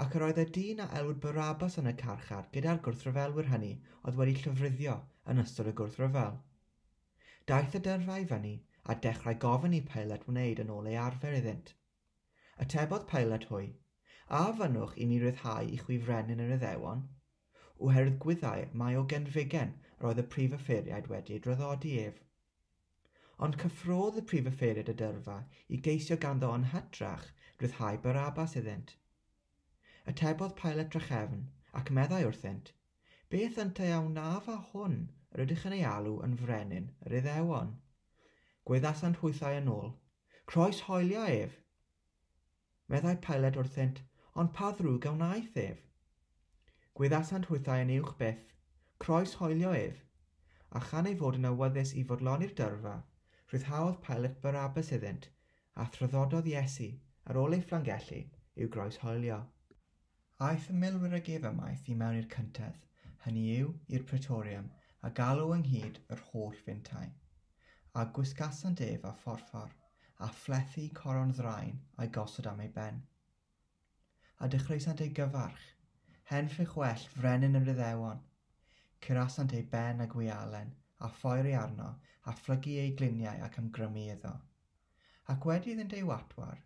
Ac 0.05 0.17
yr 0.19 0.25
oedd 0.29 0.41
y 0.43 0.47
dyn 0.57 0.83
a 0.85 0.89
elwyd 1.01 1.21
barabas 1.25 1.79
yn 1.83 1.91
y 1.91 1.95
carchar 2.01 2.49
gyda'r 2.57 2.81
gwrthryfelwyr 2.87 3.51
hynny 3.53 3.73
oedd 4.03 4.19
wedi 4.21 4.35
llofruddio 4.41 4.97
yn 5.33 5.43
ystod 5.45 5.71
y 5.71 5.75
gwrthryfel. 5.81 6.41
Daeth 7.51 7.77
y 7.79 7.83
dyrfau 7.87 8.27
fyny 8.33 8.55
a 8.93 8.97
dechrau 9.07 9.39
gofyn 9.47 9.77
i 9.79 9.81
peilot 9.93 10.27
wneud 10.33 10.65
yn 10.65 10.73
ôl 10.79 10.91
ei 10.91 10.99
arfer 11.05 11.39
iddynt. 11.39 11.71
Atebodd 12.65 13.07
peilot 13.13 13.47
hwy, 13.53 13.69
a 14.41 14.43
fynwch 14.59 14.99
i 15.05 15.07
mi 15.13 15.21
ryddhau 15.23 15.71
i 15.77 15.79
chwifrenyn 15.85 16.43
yr 16.45 16.53
iddewon, 16.57 17.07
oherwydd 17.87 18.19
gwyddau 18.25 18.67
mae 18.83 18.99
o 19.01 19.07
genfigen 19.15 19.73
roedd 20.03 20.21
y 20.23 20.27
prif 20.35 20.59
offeiriaid 20.59 21.09
wedi 21.15 21.39
ei 21.39 21.45
draddodi 21.47 21.95
ef 22.03 22.21
ond 23.43 23.57
cyffrodd 23.61 24.21
y 24.21 24.23
prif 24.31 24.47
offeriad 24.51 24.91
y 24.93 24.95
dyrfa 25.01 25.39
i 25.69 25.81
geisio 25.87 26.17
ganddo 26.25 26.53
yn 26.59 26.69
hytrach 26.73 27.25
rhyddhau 27.63 27.99
Barabas 28.05 28.55
iddynt. 28.61 28.95
Atebodd 30.13 30.55
Pilate 30.61 30.93
drachefn 30.95 31.47
ac 31.81 31.91
meddai 31.99 32.23
wrthynt, 32.29 32.71
beth 33.35 33.59
yn 33.65 33.73
teiawnaf 33.79 34.49
a 34.53 34.57
hwn 34.71 34.99
rydych 35.39 35.65
yn 35.71 35.75
ei 35.79 35.85
alw 35.91 36.19
yn 36.27 36.37
frenin 36.41 36.91
yr 37.07 37.17
iddewon. 37.21 37.73
Gweddasant 38.71 39.19
hwythau 39.23 39.59
yn 39.61 39.71
ôl, 39.77 39.91
croes 40.53 40.83
hoelio 40.89 41.25
ef. 41.39 41.57
Meddai 42.93 43.17
Pilate 43.27 43.59
wrthynt, 43.63 44.03
ond 44.35 44.53
pa 44.59 44.71
ddrwg 44.73 45.01
gawnaeth 45.09 45.59
ef? 45.65 45.81
Gwyddasant 46.99 47.51
hwythau 47.51 47.83
yn 47.83 47.91
uwch 47.97 48.15
byth, 48.21 48.45
croes 49.03 49.35
hoelio 49.41 49.73
ef, 49.81 49.99
a 50.71 50.85
chan 50.91 51.11
ei 51.11 51.19
fod 51.19 51.41
yn 51.41 51.51
awyddus 51.51 51.95
i 51.99 52.05
fodloni'r 52.07 52.55
dyrfa, 52.61 52.95
rhyddhaodd 53.53 54.01
Pilate 54.07 54.41
Barabas 54.45 54.91
iddynt 54.97 55.29
a 55.83 55.85
thryddododd 55.97 56.49
Iesu 56.51 56.87
ar 57.31 57.39
ôl 57.41 57.57
ei 57.57 57.63
fflangellu 57.65 58.21
i'w 58.63 58.71
groeshoelio. 58.77 59.39
Aeth 60.49 60.69
y 60.73 60.77
milwyr 60.83 61.17
ag 61.19 61.31
efamaeth 61.37 61.89
i 61.93 61.97
mewn 62.03 62.19
i'r 62.21 62.29
cyntedd, 62.35 62.81
hynny 63.25 63.45
yw 63.57 63.73
i'r 63.97 64.07
pretorium, 64.11 64.69
a 65.07 65.11
galw 65.21 65.53
ynghyd 65.57 66.01
yr 66.15 66.23
holl 66.31 66.55
fintau. 66.67 67.09
A 68.01 68.05
gwisgasan 68.19 68.79
def 68.81 69.05
a 69.09 69.13
phorffor, 69.25 69.73
a 70.27 70.29
phlethu 70.43 70.87
coron 71.01 71.35
ddrain 71.39 71.81
a'i 71.99 72.13
gosod 72.19 72.49
am 72.53 72.63
ei 72.65 72.71
ben. 72.79 73.03
A 74.41 74.49
dechreuasant 74.55 75.03
ei 75.05 75.13
gyfarch, 75.19 75.67
henffych 76.31 76.79
well 76.81 77.05
frenin 77.17 77.59
yr 77.61 77.69
ryddewon, 77.69 78.23
curasant 79.07 79.55
ei 79.59 79.67
ben 79.77 80.01
a 80.01 80.09
gwialen, 80.15 80.73
a 81.07 81.11
phoeri 81.21 81.55
arno 81.61 81.91
a 82.31 82.35
phlygu 82.41 82.77
ei 82.83 82.95
gliniau 83.01 83.45
ac 83.47 83.61
ymgrymu 83.63 84.07
iddo. 84.17 84.35
Ac 85.35 85.47
wedi 85.51 85.75
iddynt 85.75 85.97
ei 85.99 86.07
watwar, 86.11 86.59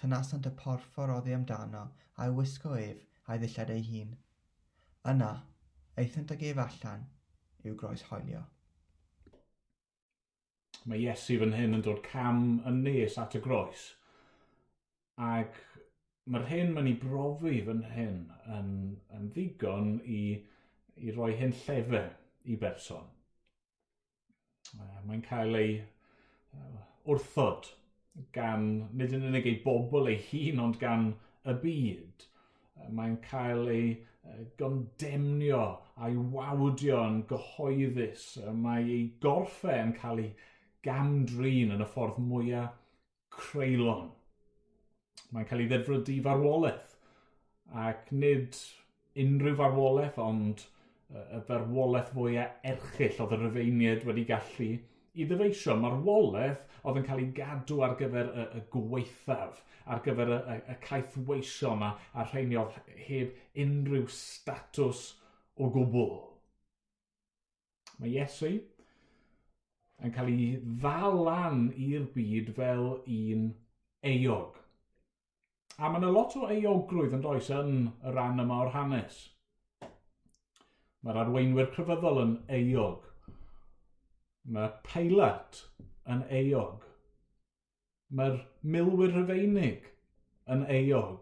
tynasant 0.00 0.50
y 0.50 0.54
porffor 0.62 1.14
oddi 1.18 1.36
amdano 1.36 1.84
a'i 2.16 2.34
wisgo 2.40 2.74
ef 2.86 3.04
a'i 3.28 3.42
ddillad 3.42 3.76
ei 3.76 3.86
hun. 3.90 4.16
Yna, 5.14 5.30
eithant 6.00 6.34
ag 6.36 6.48
ef 6.50 6.64
allan 6.68 7.06
i'w 7.64 7.78
groes 7.84 8.08
hoelio 8.10 8.44
mae 10.90 11.00
Iesu 11.00 11.38
fan 11.40 11.54
hyn 11.56 11.76
yn 11.78 11.84
dod 11.84 12.02
cam 12.04 12.40
yn 12.68 12.82
nes 12.84 13.16
at 13.20 13.36
y 13.38 13.40
groes. 13.44 13.84
Ac 15.28 15.56
mae'r 16.28 16.48
hyn 16.50 16.72
mae'n 16.74 16.90
ei 16.90 16.98
brofi 17.00 17.60
fan 17.68 17.82
hyn 17.94 18.18
yn, 18.56 18.70
yn 19.16 19.30
ddigon 19.36 19.94
i, 20.04 20.22
i 21.00 21.14
roi 21.16 21.32
hyn 21.40 21.56
llefe 21.64 22.04
i 22.44 22.58
berson 22.60 23.08
mae'n 25.04 25.24
cael 25.26 25.58
ei 25.58 25.74
wrthod 27.04 27.68
gan, 28.34 28.66
nid 28.94 29.14
yn 29.16 29.26
unig 29.28 29.46
ei 29.50 29.60
bobl 29.64 30.08
ei 30.10 30.20
hun, 30.30 30.62
ond 30.66 30.78
gan 30.80 31.10
y 31.44 31.54
byd. 31.64 32.26
Mae'n 32.94 33.16
cael 33.24 33.68
ei 33.72 33.88
gondemnio 34.58 35.62
a'i 36.00 36.16
wawdio 36.34 37.00
yn 37.10 37.20
gyhoeddus. 37.30 38.26
Mae 38.64 38.84
ei 38.96 39.04
gorffau 39.24 39.82
yn 39.86 39.94
cael 39.98 40.22
ei 40.24 40.30
gamdrin 40.86 41.74
yn 41.74 41.84
y 41.84 41.88
ffordd 41.90 42.20
mwyaf 42.22 42.78
creulon. 43.34 44.10
Mae'n 45.32 45.48
cael 45.50 45.64
ei 45.64 45.70
ddefrydu 45.70 46.20
farwolaeth 46.24 46.94
ac 47.84 48.10
nid 48.14 48.56
unrhyw 49.18 49.56
farwolaeth, 49.58 50.18
ond 50.20 50.66
y 51.12 51.40
farwolaeth 51.48 52.12
fwyaf 52.14 52.66
erchill 52.70 53.20
oedd 53.24 53.34
y 53.36 53.38
rhyfeiniad 53.40 54.04
wedi 54.08 54.24
gallu 54.28 54.68
i 55.14 55.26
ddyfeisio. 55.28 55.76
Mae'r 55.78 56.00
woledd 56.06 56.62
oedd 56.82 57.00
yn 57.00 57.06
cael 57.08 57.22
ei 57.22 57.30
gadw 57.36 57.80
ar 57.86 57.96
gyfer 58.00 58.30
y, 58.30 58.46
y 58.58 58.62
gweithaf, 58.72 59.60
ar 59.84 60.02
gyfer 60.04 60.32
y, 60.34 60.38
y, 60.54 60.56
y 60.72 60.76
caethweisio 60.86 61.74
yma, 61.76 61.92
a 62.12 62.26
rheini 62.28 62.58
oedd 62.60 62.78
heb 63.08 63.60
unrhyw 63.64 64.06
statws 64.10 65.04
o 65.60 65.70
gwbl. 65.74 66.16
Mae 68.00 68.16
Iesu 68.16 68.56
yn 70.04 70.14
cael 70.14 70.32
ei 70.32 70.48
ddalan 70.82 71.68
i'r 71.78 72.08
byd 72.16 72.50
fel 72.56 72.88
un 73.04 73.46
eog. 74.10 74.58
A 75.78 75.90
mae 75.90 76.00
yna 76.00 76.10
lot 76.14 76.34
o 76.38 76.48
eogrwydd 76.50 77.14
yn 77.16 77.22
does 77.22 77.52
yn 77.54 77.78
y 78.02 78.16
ran 78.16 78.42
yma 78.42 78.64
o'r 78.64 78.74
hanes 78.74 79.22
Mae'r 81.04 81.20
arweinwyr 81.20 81.68
crefyddol 81.74 82.22
yn 82.22 82.32
eog. 82.58 83.04
Mae 84.56 84.70
Pilate 84.86 85.66
yn 86.14 86.24
eog. 86.40 86.84
Mae'r 88.16 88.38
milwyr 88.74 89.12
rhyfeinig 89.12 89.90
yn 90.54 90.64
eog. 90.78 91.20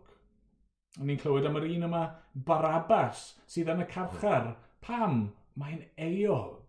A 1.00 1.06
ni'n 1.08 1.18
clywed 1.18 1.48
am 1.48 1.58
yr 1.58 1.68
un 1.70 1.86
yma 1.88 2.02
Barabas 2.48 3.24
sydd 3.50 3.70
yn 3.74 3.82
y 3.82 3.88
carchar. 3.90 4.52
Pam? 4.86 5.22
Mae'n 5.58 5.82
eog. 6.06 6.60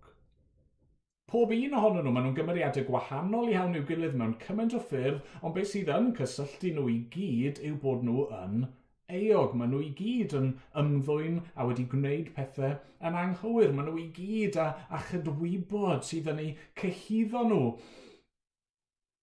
Pob 1.29 1.53
un 1.55 1.75
ohonyn 1.77 2.03
nhw, 2.05 2.11
maen 2.13 2.25
nhw'n 2.27 2.37
gymeriadau 2.37 2.85
gwahanol 2.87 3.51
iawn 3.53 3.77
i'w 3.77 3.85
gilydd 3.89 4.17
mewn 4.19 4.33
cymaint 4.41 4.73
o 4.77 4.81
ffyrdd, 4.81 5.21
ond 5.41 5.55
beth 5.55 5.69
sydd 5.71 5.89
yn 5.93 6.11
cysylltu 6.17 6.73
nhw 6.75 6.89
i 6.91 6.97
gyd 7.13 7.61
yw 7.69 7.77
bod 7.81 8.03
nhw 8.05 8.25
yn 8.37 8.65
eog. 9.11 9.55
Maen 9.57 9.73
nhw 9.73 9.81
i 9.85 9.89
gyd 9.97 10.35
yn 10.37 10.49
ymddwyn 10.79 11.41
a 11.55 11.67
wedi 11.67 11.85
gwneud 11.91 12.31
pethau 12.35 12.75
yn 13.07 13.17
anghywir. 13.19 13.73
Maen 13.75 13.89
nhw 13.89 13.99
i 14.01 14.07
gyd 14.15 14.59
a, 14.61 14.69
a 14.89 15.01
chydwybod 15.09 16.05
sydd 16.07 16.31
yn 16.33 16.41
eu 16.45 16.51
cyhyddo 16.81 17.43
nhw. 17.49 17.61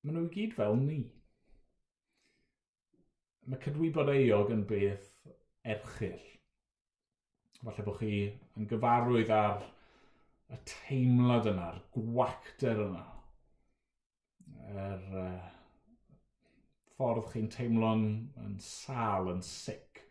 Maen 0.05 0.19
nhw 0.19 0.27
i 0.29 0.33
gyd 0.37 0.57
fel 0.59 0.77
ni. 0.81 1.01
Mae 3.51 3.63
cydwybod 3.65 4.13
eog 4.15 4.53
yn 4.55 4.67
beth 4.69 5.09
erchill. 5.75 6.27
Falle 7.61 7.85
bod 7.85 8.01
chi 8.01 8.25
yn 8.57 8.69
gyfarwydd 8.69 9.33
ar 9.37 9.65
y 10.51 10.59
teimlad 10.67 11.49
yna, 11.51 11.71
a'r 11.73 11.81
gwacter 11.95 12.85
yna. 12.89 13.07
Yr... 14.71 14.79
Er, 14.81 15.09
uh, 15.21 15.60
ffordd 17.01 17.31
chi'n 17.33 17.49
teimlo'n 17.49 18.03
yn 18.45 18.57
sal, 18.61 19.31
yn 19.33 19.41
sic, 19.47 20.03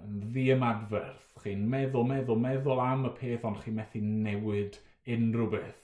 yn 0.00 0.22
ddiymadferth. 0.32 1.26
Chi'n 1.42 1.66
meddwl, 1.68 2.06
meddwl, 2.08 2.38
meddwl 2.40 2.80
am 2.80 3.04
y 3.10 3.10
peth 3.18 3.44
ond 3.48 3.60
chi'n 3.60 3.76
methu 3.76 4.00
newid 4.00 4.78
unrhyw 5.12 5.50
beth. 5.52 5.82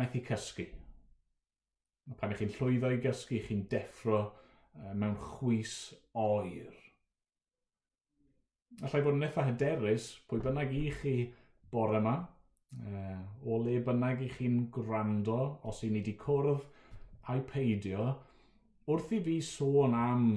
Methu 0.00 0.22
cysgu. 0.26 0.66
Pan 2.18 2.34
ych 2.34 2.42
chi'n 2.42 2.56
llwyddo 2.56 2.90
i 2.90 2.98
gysgu, 3.04 3.38
chi'n 3.44 3.62
deffro 3.70 4.24
e, 4.24 4.96
mewn 4.98 5.14
chwys 5.36 5.76
oer. 6.18 6.74
Allai 8.82 9.04
fod 9.04 9.14
yn 9.14 9.28
eitha 9.28 9.44
hyderus, 9.46 10.08
pwy 10.26 10.42
bynnag 10.42 10.74
i 10.74 10.82
chi 10.98 11.14
bore 11.70 12.02
yma, 12.02 12.16
e, 12.74 13.04
o 13.46 13.62
le 13.62 13.78
bynnag 13.86 14.26
i 14.26 14.32
chi'n 14.34 14.64
gwrando, 14.74 15.38
os 15.70 15.84
i 15.86 15.92
ni 15.92 16.02
wedi 16.02 16.16
cwrdd, 16.18 16.66
a'i 17.32 17.42
peidio 17.52 18.08
wrth 18.88 19.12
i 19.12 19.20
fi 19.24 19.36
sôn 19.44 19.96
am 19.96 20.28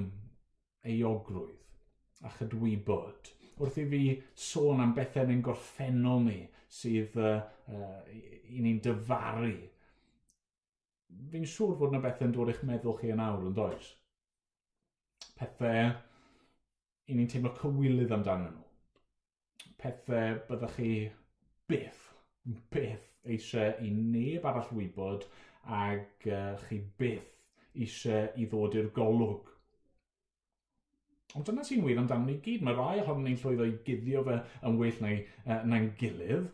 euogrwydd 0.94 2.26
a 2.28 2.32
chydwybod, 2.36 3.30
wrth 3.62 3.80
i 3.82 3.86
fi 3.94 4.02
sôn 4.48 4.82
am 4.84 4.96
bethau 4.98 5.30
yn 5.32 5.44
gorffennol 5.46 6.26
ni 6.26 6.40
sydd 6.72 7.16
uh, 7.20 7.40
uh, 7.72 8.02
i 8.12 8.64
ni'n 8.64 8.82
dyfaru, 8.84 9.54
fi'n 11.32 11.48
siŵr 11.54 11.78
fod 11.80 11.94
yna 11.94 12.04
bethau 12.04 12.28
yn 12.28 12.36
dod 12.36 12.52
i'ch 12.54 12.64
meddwl 12.68 12.98
chi 13.00 13.12
yn 13.14 13.24
awr 13.24 13.48
yn 13.50 13.56
does. 13.58 13.92
Pethau 15.40 15.94
i 17.08 17.18
ni'n 17.18 17.30
teimlo 17.32 17.54
cywilydd 17.60 18.14
amdano 18.16 18.52
nhw. 18.52 18.68
Pethau 19.82 20.42
byddwch 20.50 20.76
chi 20.78 20.92
byth, 21.72 22.04
byth 22.74 23.08
eisiau 23.32 23.80
i 23.86 23.90
neb 23.96 24.46
arall 24.50 24.70
wybod 24.76 25.26
ac 25.66 26.28
uh, 26.28 26.56
chi 26.66 26.80
byth 27.00 27.30
eisiau 27.76 28.30
i 28.42 28.48
ddod 28.52 28.78
i'r 28.80 28.90
golwg. 28.96 29.50
Ond 31.38 31.48
dyna 31.48 31.64
sy'n 31.64 31.84
wir 31.86 32.00
amdano 32.02 32.28
ni 32.28 32.38
gyd. 32.44 32.64
Mae 32.68 32.76
rai 32.76 33.04
ohonyn 33.04 33.30
ni'n 33.30 33.40
llwyddo 33.40 33.68
i 33.70 33.76
guddio 33.88 34.24
fe 34.28 34.40
yn 34.68 34.80
well 34.82 35.04
neu 35.06 35.22
uh, 35.22 35.62
na'n 35.72 35.92
gilydd, 36.00 36.50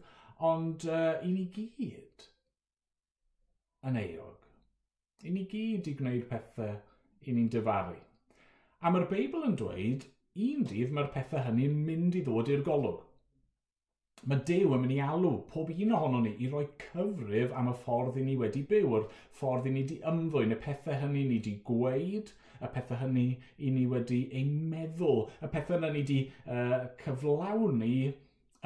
ond 0.51 0.85
uh, 0.91 1.15
i 1.25 1.31
ni 1.33 1.47
gyd 1.55 2.27
yn 3.87 3.97
eog. 4.03 4.45
I 5.25 5.33
ni 5.33 5.47
gyd 5.49 5.89
i 5.89 5.95
gwneud 5.97 6.27
pethau 6.29 6.75
i 7.25 7.33
ni'n 7.33 7.49
dyfaru. 7.53 7.97
A 8.85 8.93
mae'r 8.93 9.09
Beibl 9.09 9.47
yn 9.47 9.57
dweud, 9.57 10.05
un 10.47 10.65
dydd 10.69 10.93
mae'r 10.93 11.09
pethau 11.15 11.41
hynny'n 11.47 11.77
mynd 11.87 12.19
i 12.19 12.21
ddod 12.25 12.51
i'r 12.53 12.65
golwg. 12.67 13.06
Mae 14.25 14.41
Dew 14.49 14.73
yn 14.73 14.81
mynd 14.81 14.93
i 14.95 14.97
alw 15.03 15.35
pob 15.51 15.69
un 15.71 15.91
ohono 15.95 16.19
ni 16.23 16.33
i 16.41 16.47
roi 16.51 16.65
cyfrif 16.81 17.51
am 17.55 17.69
y 17.71 17.73
ffordd 17.83 18.17
i 18.17 18.23
ni 18.25 18.35
wedi 18.39 18.63
byw, 18.71 18.87
o'r 18.97 19.05
ffordd 19.39 19.69
i 19.69 19.73
ni 19.75 19.83
wedi 19.83 19.99
ymddwyn, 20.11 20.55
y 20.55 20.57
pethau 20.63 20.97
hynny 21.03 21.21
ni 21.27 21.37
wedi 21.37 21.53
gweud, 21.67 22.31
y 22.57 22.69
pethau 22.73 22.97
hynny 23.03 23.27
i 23.61 23.71
ni 23.75 23.85
wedi 23.91 24.23
ei 24.33 24.43
meddwl, 24.73 25.27
y 25.37 25.51
pethau 25.53 25.77
hynny 25.77 25.91
ni 25.93 26.01
wedi 26.01 26.17
uh, 26.49 26.87
cyflawni 27.03 27.93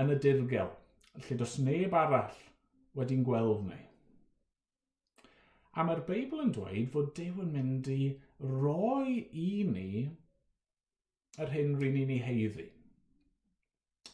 yn 0.01 0.15
y 0.15 0.17
dirgel, 0.23 0.71
lle 1.19 1.37
does 1.41 1.57
neb 1.59 1.97
arall 1.99 2.39
wedi'n 2.97 3.27
gweld 3.27 3.67
ni. 3.67 3.81
A 5.75 5.85
mae'r 5.87 6.01
Beibl 6.07 6.41
yn 6.43 6.55
dweud 6.55 6.89
fod 6.95 7.11
Dew 7.19 7.43
yn 7.43 7.51
mynd 7.57 7.91
i 7.91 7.99
roi 8.39 9.19
i 9.43 9.51
ni 9.67 10.07
yr 11.39 11.53
hyn 11.53 11.77
rydyn 11.77 11.99
ni'n 11.99 12.15
ei 12.15 12.23
heiddi. 12.25 12.65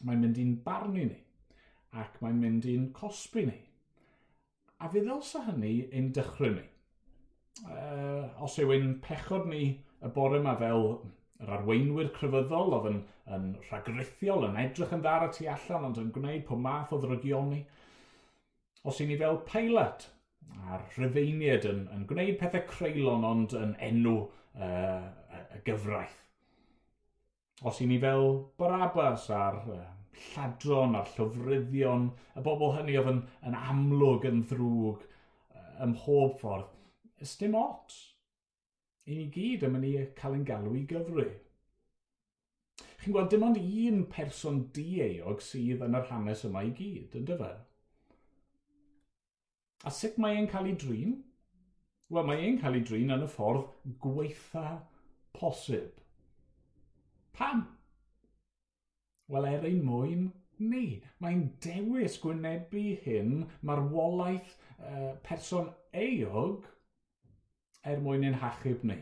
Mae'n 0.04 0.22
mynd 0.26 0.38
i'n 0.42 0.52
barnu 0.66 1.08
ni 1.08 1.22
ac 2.02 2.18
mae'n 2.22 2.40
mynd 2.42 2.68
i'n 2.70 2.88
cosbi 2.96 3.46
ni. 3.48 3.58
A 4.78 4.90
fe 4.92 5.02
ddylsa 5.02 5.44
hynny 5.48 5.74
ein 5.92 6.12
dychryn 6.14 6.58
ni. 6.60 6.66
Uh, 7.66 8.28
os 8.44 8.58
yw 8.62 8.70
ein 8.76 8.92
pechod 9.02 9.48
ni 9.50 9.62
y 9.74 10.10
bore 10.14 10.38
yma 10.38 10.54
fel 10.60 10.84
yr 11.42 11.50
arweinwyr 11.56 12.12
crefyddol 12.14 12.76
oedd 12.76 12.86
yn, 12.92 13.00
yn 13.34 13.48
rhagrithiol, 13.68 14.46
yn 14.48 14.58
edrych 14.62 14.94
yn 14.94 15.02
ddar 15.02 15.26
y 15.26 15.32
tu 15.34 15.48
allan, 15.50 15.88
ond 15.90 16.00
yn 16.02 16.12
gwneud 16.14 16.46
pob 16.46 16.62
math 16.62 16.94
o 16.94 17.00
ddrygion 17.02 17.50
ni. 17.54 17.60
Os 18.86 19.02
i 19.02 19.08
ni 19.08 19.18
fel 19.18 19.40
pilot, 19.46 20.06
a'r 20.68 20.86
rhyfeiniad 20.96 21.66
yn, 21.70 21.84
yn 21.94 22.06
gwneud 22.10 22.38
pethau 22.40 22.64
creulon 22.70 23.26
ond 23.26 23.54
yn 23.58 23.74
enw 23.88 24.16
uh, 24.22 25.04
y 25.54 25.62
gyfraith. 25.66 26.18
Os 27.66 27.80
i 27.82 27.88
ni 27.90 27.98
fel 28.02 28.28
Barabas 28.58 29.26
a'r 29.34 29.62
uh, 29.74 29.84
lladron 30.26 30.96
a'r 30.98 31.10
llofruddion, 31.14 32.10
y 32.36 32.44
bobl 32.44 32.74
hynny 32.76 32.96
oedd 33.00 33.12
yn, 33.12 33.22
yn 33.48 33.58
amlwg 33.58 34.26
yn 34.30 34.44
ddrwg 34.50 35.04
ym 35.84 35.94
mhob 35.94 36.38
ffordd. 36.40 36.72
Ys 37.22 37.34
dim 37.40 37.56
ot. 37.58 37.94
I 39.08 39.16
ni 39.16 39.28
gyd 39.34 39.64
am 39.66 39.78
ni 39.80 39.92
cael 40.18 40.36
ein 40.36 40.46
galw 40.48 40.74
i 40.76 40.84
gyfru. 40.90 41.26
Chi'n 42.98 43.14
gweld 43.14 43.30
dim 43.32 43.46
ond 43.46 43.60
un 43.62 44.04
person 44.12 44.60
dieog 44.74 45.42
sydd 45.44 45.84
yn 45.86 45.96
yr 45.98 46.10
hanes 46.10 46.44
yma 46.48 46.64
i 46.66 46.74
gyd, 46.76 47.14
yn 47.18 47.26
dyfa. 47.30 47.52
A 49.86 49.94
sut 49.94 50.18
mae 50.18 50.36
e'n 50.36 50.50
cael 50.50 50.68
ei 50.68 50.76
drin? 50.82 51.16
Wel, 52.10 52.26
mae 52.26 52.44
e'n 52.44 52.58
cael 52.60 52.78
ei 52.78 52.84
drin 52.86 53.14
yn 53.14 53.24
y 53.24 53.30
ffordd 53.30 53.94
gweitha 54.02 54.66
posib. 55.38 56.00
Pam? 57.38 57.66
Wel 59.28 59.46
er 59.46 59.64
ein 59.68 59.82
mwyn, 59.84 60.30
ni. 60.58 61.02
Mae'n 61.22 61.44
dewis 61.64 62.16
gwynebu 62.22 62.84
hyn 63.04 63.44
marwolaeth 63.66 64.54
uh, 64.78 65.12
person 65.26 65.68
eog 65.92 66.66
er 67.84 68.00
mwyn 68.04 68.24
ein 68.24 68.40
hachub 68.42 68.84
ni. 68.88 68.98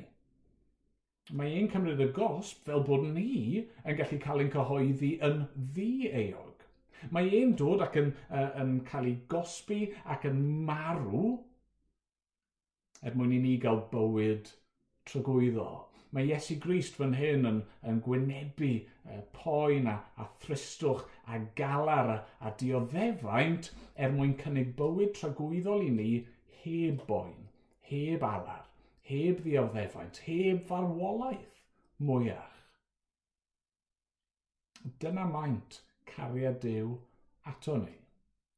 Mae 1.36 1.54
ein 1.58 1.70
cymryd 1.70 2.02
y 2.02 2.10
gosb 2.14 2.66
fel 2.66 2.84
bod 2.86 3.06
ni 3.14 3.62
yn 3.62 3.98
gallu 3.98 4.18
cael 4.22 4.44
ein 4.44 4.52
cyhoeddi 4.52 5.16
yn 5.26 5.46
ddi-eog. 5.74 6.66
Mae 7.14 7.30
ein 7.38 7.54
dod 7.58 7.82
ac 7.86 7.98
yn, 8.02 8.12
uh, 8.30 8.50
yn 8.62 8.78
cael 8.90 9.10
ei 9.10 9.16
gosbi 9.30 9.80
ac 10.14 10.26
yn 10.30 10.42
marw 10.68 11.36
er 13.02 13.14
mwyn 13.14 13.34
i 13.36 13.42
ni 13.42 13.56
gael 13.62 13.84
bywyd 13.92 14.50
trygwyddo. 15.06 15.70
Mae 16.14 16.30
Iesu 16.30 16.56
Grist 16.62 16.98
fan 16.98 17.14
hyn 17.18 17.46
yn, 17.48 17.58
yn 17.86 17.98
gwynebu 18.02 18.72
poen 19.36 19.86
a, 19.90 19.96
a 20.18 20.26
thristwch 20.42 21.04
a 21.26 21.38
galar 21.58 22.12
a, 22.14 22.16
a 22.40 22.52
dioddefaint 22.60 23.70
er 23.94 24.14
mwyn 24.14 24.36
cynnig 24.40 24.72
bywyd 24.78 25.14
tragwyddol 25.18 25.84
i 25.86 25.90
ni 25.98 26.10
heb 26.62 27.04
boen, 27.08 27.34
heb 27.90 28.24
alar, 28.26 28.64
heb 29.10 29.42
ddioddefaint, 29.44 30.22
heb 30.26 30.64
farwolaeth 30.70 31.62
mwyach. 32.02 32.56
Dyna 35.00 35.26
maint 35.30 35.80
cariad 36.06 36.60
Dyw 36.62 36.96
ato 37.50 37.76
ni. 37.80 37.94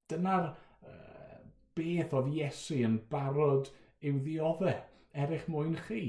Dyna'r 0.09 0.49
uh, 0.49 1.39
beth 1.77 2.15
oedd 2.17 2.33
Iesu 2.33 2.81
yn 2.89 2.99
barod 3.13 3.71
i'w 4.09 4.21
ddioddau 4.25 4.75
er 5.23 5.33
eich 5.37 5.47
mwyn 5.53 5.77
chi. 5.87 6.03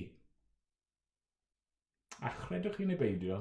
A 2.23 2.31
chredwch 2.41 2.79
chi'n 2.79 2.91
ei 2.95 2.99
beidio, 2.99 3.39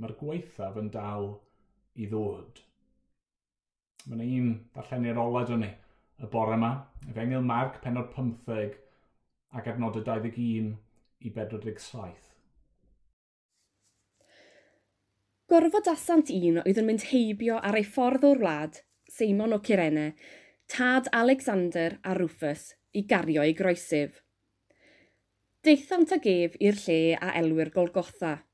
mae'r 0.00 0.14
gweithaf 0.18 0.78
yn 0.80 0.90
dal 0.94 1.28
i 1.94 2.08
ddod. 2.10 2.60
Mae 4.04 4.18
yna 4.18 4.26
un 4.40 4.54
darllenu'r 4.74 5.20
ola 5.22 5.44
dyn 5.48 5.62
ni 5.64 5.70
y 6.22 6.28
bore 6.30 6.56
yma, 6.58 6.72
Efengil 7.10 7.44
Marc, 7.46 7.80
penod 7.82 8.10
15 8.14 8.76
ac 9.58 9.70
adnodau 9.70 10.02
21 10.04 10.72
i 11.24 11.32
47. 11.34 12.30
Gorfod 15.50 15.90
asant 15.92 16.32
un 16.34 16.62
oedd 16.62 16.80
yn 16.80 16.88
mynd 16.88 17.06
heibio 17.10 17.60
ar 17.60 17.78
ei 17.78 17.86
ffordd 17.86 18.26
o'r 18.26 18.42
wlad, 18.42 18.80
Seimon 19.10 19.54
o 19.54 19.60
Cirene, 19.62 20.14
tad 20.70 21.10
Alexander 21.12 21.98
a 22.02 22.14
Rufus 22.18 22.72
i 22.98 23.04
gario 23.10 23.44
ei 23.44 23.54
groesif. 23.54 24.22
Deithant 25.64 26.12
ag 26.16 26.26
ef 26.28 26.56
i'r 26.60 26.80
lle 26.86 26.98
a 27.20 27.30
elwyr 27.40 27.70
Golgotha– 27.74 28.38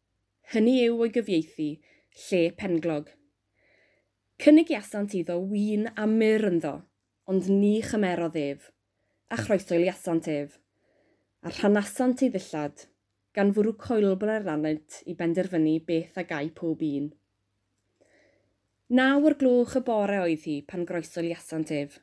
Hynny 0.50 0.80
yw 0.82 1.04
o'i 1.04 1.12
gyfieithu, 1.14 1.68
lle 2.26 2.38
penglog. 2.58 3.10
Cynnig 4.42 4.72
iasant 4.74 5.12
iddo 5.14 5.36
wyn 5.38 5.84
a 5.94 6.08
myr 6.10 6.42
ynddo, 6.48 6.72
ond 7.30 7.46
ni 7.54 7.76
chymerodd 7.86 8.38
ef, 8.40 8.64
a 9.30 9.36
chroeso 9.38 9.76
i 9.78 9.86
ef, 9.86 10.56
a 11.46 11.52
rhanasant 11.52 12.24
ei 12.26 12.32
ddillad, 12.34 12.82
gan 13.30 13.52
fwrw 13.54 13.76
coelbl 13.84 14.32
ar 14.34 14.42
ranent 14.48 14.96
i 15.06 15.14
benderfynu 15.14 15.76
beth 15.86 16.18
a 16.18 16.24
gau 16.32 16.50
pob 16.56 16.82
un. 16.82 17.06
Naw 18.90 19.22
o'r 19.22 19.38
gloch 19.38 19.76
y 19.78 19.84
bore 19.86 20.18
oedd 20.24 20.48
hi 20.50 20.56
pan 20.66 20.82
groeso 20.88 21.22
iasant 21.22 21.70
ef, 21.70 22.00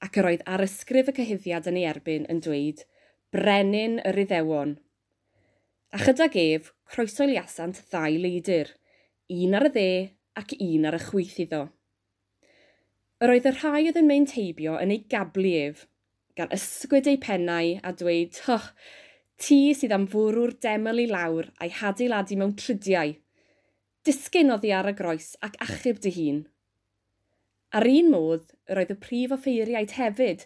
ac 0.00 0.16
yr 0.16 0.30
oedd 0.30 0.46
ar 0.48 0.64
ysgrif 0.64 1.12
y 1.12 1.16
cyhyddiad 1.20 1.68
yn 1.68 1.82
ei 1.82 1.84
erbyn 1.92 2.24
yn 2.32 2.40
dweud 2.40 2.86
Brenin 3.36 4.00
yr 4.00 4.22
Iddewon. 4.24 4.78
A 5.92 6.00
chydag 6.00 6.40
ef, 6.40 6.72
croeso 6.90 7.26
iasant 7.30 7.82
ddau 7.90 8.18
leidr, 8.22 8.70
un 9.32 9.58
ar 9.58 9.68
y 9.68 9.72
dde 9.74 9.90
ac 10.38 10.54
un 10.58 10.86
ar 10.88 10.98
y 10.98 11.02
chwyth 11.02 11.40
iddo. 11.46 11.64
Yr 13.24 13.32
oedd 13.32 13.48
y 13.48 13.52
rhai 13.54 13.82
oedd 13.88 13.98
yn 14.02 14.08
mynd 14.10 14.30
teibio 14.34 14.76
yn 14.82 14.92
ei 14.94 15.02
gablu 15.12 15.52
ef, 15.58 15.86
gan 16.36 16.52
ysgwyd 16.52 17.08
ei 17.08 17.20
pennau 17.20 17.70
a 17.80 17.92
dweud, 17.96 18.34
toch, 18.36 18.72
ti 19.40 19.72
sydd 19.76 19.94
am 19.96 20.04
fwrw'r 20.12 20.52
deml 20.64 21.00
i 21.00 21.06
lawr 21.10 21.48
a'i 21.56 21.72
hadeiladu 21.78 22.36
mewn 22.40 22.52
trydiau. 22.60 23.14
Disgyn 24.06 24.52
oddi 24.54 24.70
ar 24.76 24.90
y 24.92 24.94
groes 24.98 25.32
ac 25.46 25.56
achub 25.64 25.98
dy 26.04 26.12
hun. 26.18 26.42
Ar 27.76 27.88
un 27.90 28.12
modd, 28.12 28.52
yr 28.70 28.82
oedd 28.82 28.92
y 28.94 28.98
prif 29.00 29.32
offeiriaid 29.34 29.96
hefyd, 29.96 30.44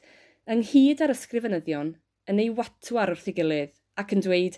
ynghyd 0.50 1.02
ar 1.04 1.12
ysgrifenyddion, 1.12 1.92
yn 2.30 2.40
ei 2.42 2.54
watwar 2.54 3.12
wrth 3.12 3.28
ei 3.30 3.36
gilydd 3.36 3.76
ac 4.00 4.14
yn 4.14 4.24
dweud, 4.24 4.56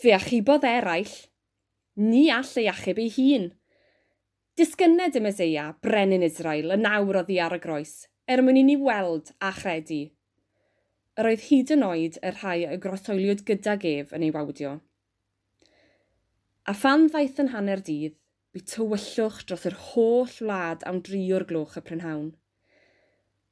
Fe 0.00 0.14
achubodd 0.16 0.62
eraill, 0.64 1.12
ni 2.00 2.30
all 2.32 2.54
ei 2.56 2.70
achub 2.70 2.98
ei 3.02 3.10
hun. 3.12 3.50
Disgynned 4.56 5.18
y 5.18 5.20
Meseia, 5.20 5.66
brenin 5.84 6.24
Israel, 6.24 6.72
y 6.72 6.78
nawr 6.80 7.18
oddi 7.20 7.36
ar 7.44 7.52
y 7.52 7.58
groes, 7.60 7.92
er 8.24 8.40
mwyn 8.40 8.62
i 8.62 8.62
ni 8.64 8.78
weld 8.80 9.34
a 9.44 9.50
chredu. 9.52 10.06
Yr 11.20 11.28
oedd 11.28 11.44
hyd 11.50 11.72
yn 11.76 11.84
oed 11.84 12.16
y 12.16 12.32
rhai 12.32 12.56
y 12.70 12.78
grosoeliwyd 12.80 13.44
gyda 13.50 13.76
gef 13.82 14.14
yn 14.16 14.24
ei 14.24 14.32
wawdio. 14.32 14.78
A 16.64 16.72
phan 16.72 17.10
ddaeth 17.12 17.44
yn 17.44 17.52
hanner 17.52 17.84
dydd, 17.84 18.16
bu 18.56 18.64
tywyllwch 18.72 19.44
dros 19.44 19.68
yr 19.68 19.76
holl 19.90 20.32
wlad 20.46 20.86
am 20.88 21.02
dri 21.04 21.26
o'r 21.36 21.44
gloch 21.50 21.76
y 21.76 21.84
prynhawn. 21.84 22.30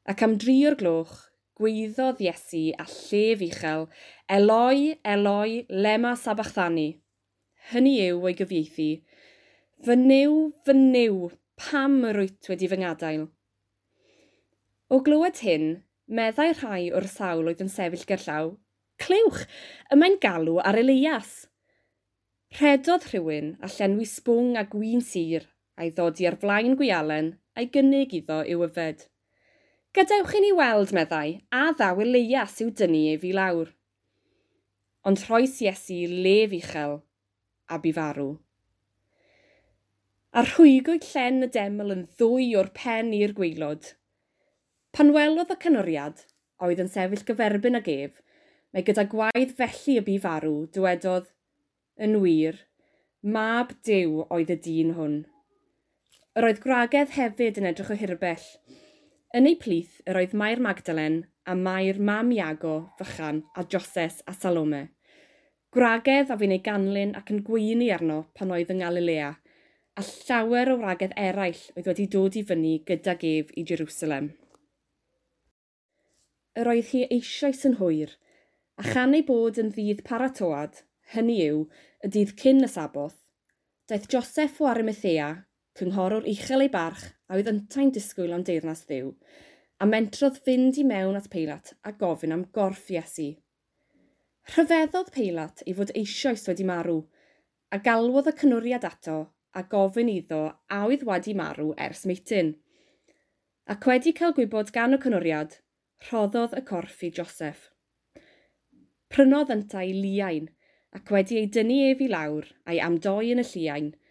Ac 0.08 0.24
am 0.24 0.40
dri 0.40 0.62
o'r 0.64 0.80
gloch, 0.80 1.26
gweiddodd 1.58 2.22
Iesu 2.24 2.68
a 2.78 2.86
llef 2.86 3.42
uchel, 3.48 3.88
Eloi, 4.30 4.94
Eloi, 5.04 5.64
lema 5.68 6.14
sabachthani. 6.16 6.88
Hynny 7.72 7.98
yw 8.06 8.22
o'i 8.24 8.36
gyfieithu, 8.38 8.90
Fy 9.86 9.94
niw, 9.94 10.38
fy 10.66 10.74
niw, 10.74 11.28
pam 11.58 12.00
y 12.08 12.14
rwyt 12.14 12.48
wedi 12.50 12.66
fy 12.70 12.78
ngadael. 12.80 13.28
O 14.90 14.98
glywed 15.06 15.38
hyn, 15.44 15.68
meddai 16.10 16.48
rhai 16.56 16.88
o'r 16.90 17.06
sawl 17.12 17.50
oedd 17.50 17.62
yn 17.62 17.70
sefyll 17.70 18.06
gerllaw, 18.08 18.48
clywch, 18.98 19.44
yma'n 19.94 20.18
galw 20.24 20.58
ar 20.64 20.80
Elias. 20.80 21.44
Rhedodd 22.58 23.06
rhywun 23.10 23.52
a 23.62 23.70
llenwi 23.70 24.08
sbwng 24.08 24.56
a 24.58 24.64
gwyn 24.72 25.04
sir 25.04 25.46
a'i 25.78 25.92
ddodi 25.94 26.26
ar 26.26 26.38
flaen 26.42 26.74
gwialen 26.80 27.34
a'i 27.54 27.68
gynnig 27.74 28.14
iddo 28.18 28.40
i'w 28.42 28.64
yfed. 28.66 29.04
Gadewch 29.96 30.34
i 30.36 30.40
ni 30.44 30.50
weld, 30.52 30.90
meddai, 30.92 31.38
a 31.48 31.70
ddaw 31.72 32.02
y 32.02 32.06
leia 32.06 32.42
sy'w 32.52 32.68
dynnu 32.76 33.06
ef 33.14 33.22
i 33.24 33.30
lawr. 33.32 33.70
Ond 35.08 35.22
rhoes 35.24 35.54
Iesu 35.64 36.02
lef 36.10 36.52
uchel 36.58 36.98
a 37.72 37.78
bu 37.80 37.92
farw. 37.96 38.26
A 40.36 40.42
rhwygwyd 40.44 41.06
llen 41.08 41.46
y 41.46 41.48
deml 41.54 41.94
yn 41.94 42.02
ddwy 42.20 42.50
o'r 42.60 42.68
pen 42.76 43.14
i'r 43.16 43.32
gweilod. 43.38 43.94
Pan 44.92 45.14
welodd 45.16 45.54
y 45.54 45.56
cynoriad, 45.62 46.20
oedd 46.60 46.82
yn 46.84 46.92
sefyll 46.92 47.24
gyferbyn 47.30 47.80
ag 47.80 47.88
ef, 47.92 48.20
mae 48.72 48.84
gyda 48.84 49.06
gwaedd 49.08 49.54
felly 49.56 49.96
y 50.00 50.04
bu 50.04 50.18
farw, 50.26 50.52
dywedodd, 50.74 51.30
yn 51.96 52.18
wir, 52.20 52.60
mab 53.24 53.72
dew 53.88 54.26
oedd 54.28 54.52
y 54.52 54.58
dyn 54.68 54.92
hwn. 54.98 55.16
Yr 56.36 56.50
oedd 56.50 56.60
gwragedd 56.66 57.16
hefyd 57.16 57.62
yn 57.62 57.70
edrych 57.72 57.94
o 57.94 57.98
hirbell, 57.98 58.44
Yn 59.36 59.44
ei 59.44 59.58
plith 59.60 59.98
yr 60.08 60.16
oedd 60.16 60.32
Mair 60.40 60.60
Magdalen 60.64 61.18
a 61.44 61.52
Mair 61.52 61.98
Mam 62.00 62.30
Iago, 62.32 62.94
Fychan 62.96 63.42
a 63.60 63.64
Joses 63.68 64.22
a 64.24 64.32
Salome. 64.32 64.86
Gwragedd 65.68 66.30
a 66.32 66.38
fi'n 66.40 66.54
ei 66.56 66.62
ganlyn 66.64 67.12
ac 67.18 67.28
yn 67.34 67.42
gweini 67.44 67.90
arno 67.92 68.22
pan 68.38 68.54
oedd 68.56 68.72
yng 68.72 68.80
Galilea, 68.80 69.34
a 70.00 70.04
llawer 70.06 70.70
o 70.72 70.76
wragedd 70.80 71.12
eraill 71.24 71.60
oedd 71.74 71.90
wedi 71.90 72.06
dod 72.14 72.38
i 72.40 72.44
fyny 72.52 72.72
gyda 72.88 73.18
gef 73.20 73.52
i 73.52 73.66
Jerusalem. 73.68 74.30
Yr 76.56 76.72
oedd 76.72 76.88
hi 76.94 77.04
eisoes 77.18 77.68
yn 77.68 77.76
hwyr, 77.82 78.16
a 78.80 78.88
chan 78.88 79.12
ei 79.18 79.26
bod 79.28 79.60
yn 79.60 79.74
ddydd 79.76 80.06
paratoad, 80.08 80.80
hynny 81.12 81.36
yw, 81.50 81.60
y 82.00 82.14
dydd 82.16 82.32
cyn 82.40 82.64
y 82.64 82.72
saboth, 82.78 83.20
daeth 83.92 84.08
Joseph 84.08 84.64
o 84.64 84.72
Arimathea, 84.72 85.30
cynghorwr 85.76 86.24
uchel 86.32 86.64
ei 86.64 86.72
barch 86.72 87.10
a 87.28 87.36
oedd 87.36 87.50
yntau'n 87.50 87.90
disgwyl 87.92 88.32
am 88.34 88.44
deyrnas 88.48 88.86
ddiw, 88.88 89.10
a 89.82 89.86
mentrodd 89.86 90.38
fynd 90.46 90.78
i 90.80 90.84
mewn 90.90 91.18
at 91.18 91.28
Peilat 91.32 91.74
a 91.88 91.92
gofyn 92.02 92.32
am 92.34 92.46
gorff 92.56 92.88
Iesu. 92.94 93.28
Rhyfeddodd 94.54 95.12
Peilat 95.16 95.60
ei 95.66 95.74
fod 95.76 95.92
eisoes 96.00 96.46
wedi 96.48 96.64
marw, 96.70 97.02
a 97.74 97.78
galwodd 97.84 98.30
y 98.32 98.34
cynwriad 98.40 98.88
ato 98.88 99.18
a 99.52 99.64
gofyn 99.74 100.12
iddo 100.12 100.40
a 100.72 100.80
oedd 100.86 101.04
wedi 101.10 101.36
marw 101.36 101.74
ers 101.86 102.06
meitin. 102.08 102.54
Ac 103.68 103.84
wedi 103.90 104.14
cael 104.16 104.32
gwybod 104.38 104.72
gan 104.72 104.96
y 104.96 105.02
cynwriad, 105.04 105.60
rhoddodd 106.08 106.56
y 106.56 106.64
corff 106.72 107.04
i 107.04 107.12
Joseph. 107.20 107.68
Prynodd 109.12 109.52
yntau 109.52 109.92
liain 110.00 110.48
ac 110.96 111.12
wedi 111.12 111.42
ei 111.42 111.52
dynnu 111.52 111.80
ef 111.92 112.00
i 112.04 112.08
lawr 112.08 112.48
a'i 112.64 112.80
amdoi 112.88 113.34
yn 113.36 113.44
y 113.44 113.50
lliain– 113.52 113.94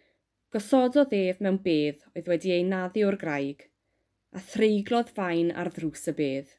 Gosododd 0.54 1.12
ef 1.12 1.42
mewn 1.44 1.58
bedd 1.64 2.04
oedd 2.14 2.28
wedi 2.32 2.54
ei 2.54 2.62
naddu 2.64 3.02
o'r 3.04 3.18
graig, 3.20 3.66
a 4.32 4.40
threiglodd 4.52 5.10
fain 5.18 5.50
ar 5.52 5.68
ddrws 5.74 6.08
y 6.08 6.14
bedd. 6.20 6.54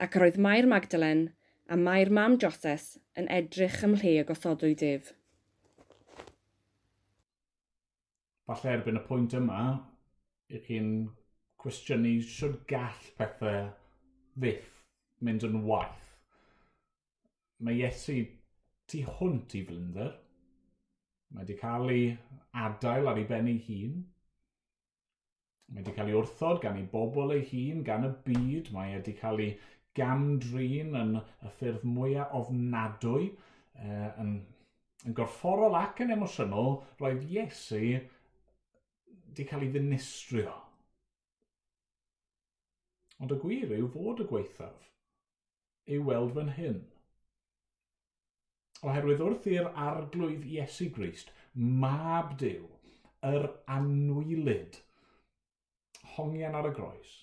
Ac 0.00 0.16
roedd 0.16 0.38
Mair 0.40 0.68
Magdalen 0.70 1.26
a 1.68 1.76
Mair 1.76 2.08
Mam 2.08 2.38
Joses 2.40 2.94
yn 3.20 3.28
edrych 3.28 3.82
ym 3.84 3.92
mhle 3.92 4.14
y 4.22 4.24
gosodwyd 4.30 4.84
ef. 4.88 5.10
Falle 8.48 8.72
erbyn 8.72 8.96
y 8.96 9.02
pwynt 9.04 9.36
yma, 9.36 9.64
i 10.48 10.60
chi'n 10.64 10.88
cwestiynu 11.60 12.14
sy'n 12.24 12.54
gall 12.70 13.10
pethau 13.20 13.68
fydd 14.40 14.64
mynd 15.28 15.44
yn 15.44 15.60
waith. 15.68 16.08
Mae 17.60 17.82
Iesu 17.82 18.16
tu 18.88 19.02
hwnt 19.18 19.58
i 19.60 19.62
flynder. 19.68 20.14
Mae 21.30 21.44
wedi 21.44 21.56
cael 21.60 21.90
ei 21.92 22.04
adael 22.66 23.10
ar 23.10 23.18
ei 23.20 23.26
ben 23.28 23.48
ei 23.50 23.58
hun. 23.66 23.96
Mae 25.68 25.82
wedi 25.82 25.94
cael 25.96 26.12
ei 26.12 26.16
wrthod 26.16 26.60
gan 26.62 26.78
ei 26.80 26.86
bobl 26.92 27.34
ei 27.34 27.44
hun, 27.50 27.82
gan 27.88 28.06
y 28.08 28.12
byd. 28.28 28.70
Mae 28.76 28.94
wedi 28.96 29.14
cael 29.18 29.42
ei 29.44 29.50
gamdrin 29.98 30.96
yn 31.02 31.18
y 31.20 31.52
ffyrdd 31.58 31.84
mwyaf 31.88 32.32
ofnadwy, 32.40 33.32
e, 33.74 33.98
yn, 34.22 34.32
yn 35.04 35.16
gorfforol 35.18 35.76
ac 35.78 36.04
yn 36.04 36.14
emosiynol, 36.16 36.78
roedd 37.02 37.26
Iesu 37.28 37.82
wedi 37.82 39.48
cael 39.48 39.66
ei 39.66 39.72
ddinistrio. 39.74 40.54
Ond 43.18 43.34
y 43.34 43.40
gwir 43.42 43.74
yw 43.76 43.90
fod 43.92 44.22
y 44.22 44.28
gweithaf 44.30 44.92
yw 45.88 46.06
weld 46.08 46.38
fan 46.38 46.56
hyn– 46.56 46.84
Oherwydd 48.86 49.22
wrth 49.24 49.46
i'r 49.50 49.70
arglwydd 49.84 50.44
Iesu 50.46 50.86
Grist, 50.94 51.32
mab 51.84 52.36
Dyw, 52.38 52.66
yr 53.26 53.48
anwylid, 53.76 54.78
hongian 56.14 56.54
ar 56.58 56.68
y 56.68 56.74
groes, 56.76 57.14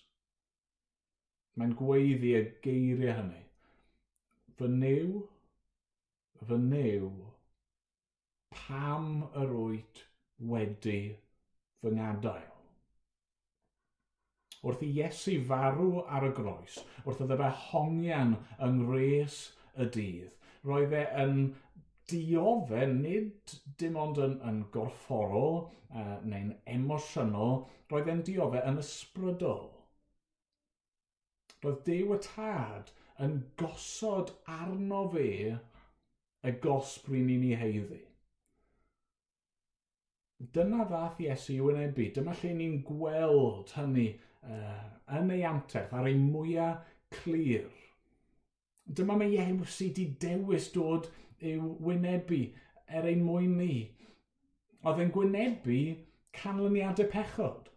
mae'n 1.56 1.78
gweiddi 1.80 2.34
y 2.36 2.42
geiriau 2.66 3.16
hynny. 3.22 3.46
Fy 4.60 4.68
new, 4.72 5.22
fy 6.50 6.60
new, 6.66 7.08
pam 8.56 9.08
yr 9.40 9.56
wyt 9.56 10.04
wedi 10.52 11.00
fy 11.80 11.96
ngadael. 11.96 12.52
Wrth 14.66 14.84
i 14.84 14.90
Iesu 14.98 15.38
farw 15.48 16.02
ar 16.18 16.26
y 16.28 16.32
groes, 16.36 16.80
wrth 17.06 17.24
iddo 17.24 17.38
fe 17.40 17.52
hongian 17.68 18.36
yng 18.66 18.80
ngres 18.82 19.40
y 19.78 19.88
dydd, 19.96 20.32
roedd 20.66 20.96
e 20.98 21.06
yn 21.24 21.40
diofyn, 22.12 23.00
nid 23.02 23.56
dim 23.82 23.98
ond 24.02 24.20
yn, 24.22 24.36
yn 24.50 24.62
gorfforol 24.74 25.62
uh, 25.62 26.18
neu'n 26.26 26.52
emosiynol, 26.76 27.64
roedd 27.92 28.12
e'n 28.14 28.24
diofyn 28.28 28.68
yn 28.72 28.82
ysbrydol. 28.82 29.70
Roedd 31.64 31.82
Dyw 31.88 32.14
y 32.16 32.20
Tad 32.26 32.92
yn 33.26 33.40
gosod 33.62 34.34
arno 34.56 35.06
fe 35.14 35.30
y 36.46 36.52
gosb 36.66 37.08
rydyn 37.10 37.32
ni'n 37.32 37.48
ei 37.50 37.62
heiddi. 37.62 38.02
Dyna 40.56 40.86
ddath 40.90 41.22
Iesu 41.24 41.56
i'w 41.56 41.70
wynebu. 41.70 42.10
Dyma 42.16 42.36
lle 42.38 42.52
ni'n 42.58 42.82
gweld 42.86 43.72
hynny 43.78 44.10
uh, 44.44 44.84
yn 45.18 45.32
ei 45.34 45.46
anterth 45.48 45.96
ar 45.96 46.10
ei 46.10 46.18
mwyaf 46.20 46.92
clir 47.16 47.72
dyma 48.86 49.18
mae 49.18 49.34
Iew 49.34 49.66
sydd 49.66 49.98
wedi 49.98 50.06
dewis 50.22 50.68
dod 50.74 51.08
i'w 51.52 51.70
wynebu 51.86 52.42
er 52.88 53.08
ein 53.10 53.24
mwyn 53.26 53.56
ni. 53.60 53.76
Oedd 54.86 55.02
e'n 55.02 55.14
gwynebu 55.16 55.80
canlyniadau 56.38 57.10
pechod. 57.14 57.72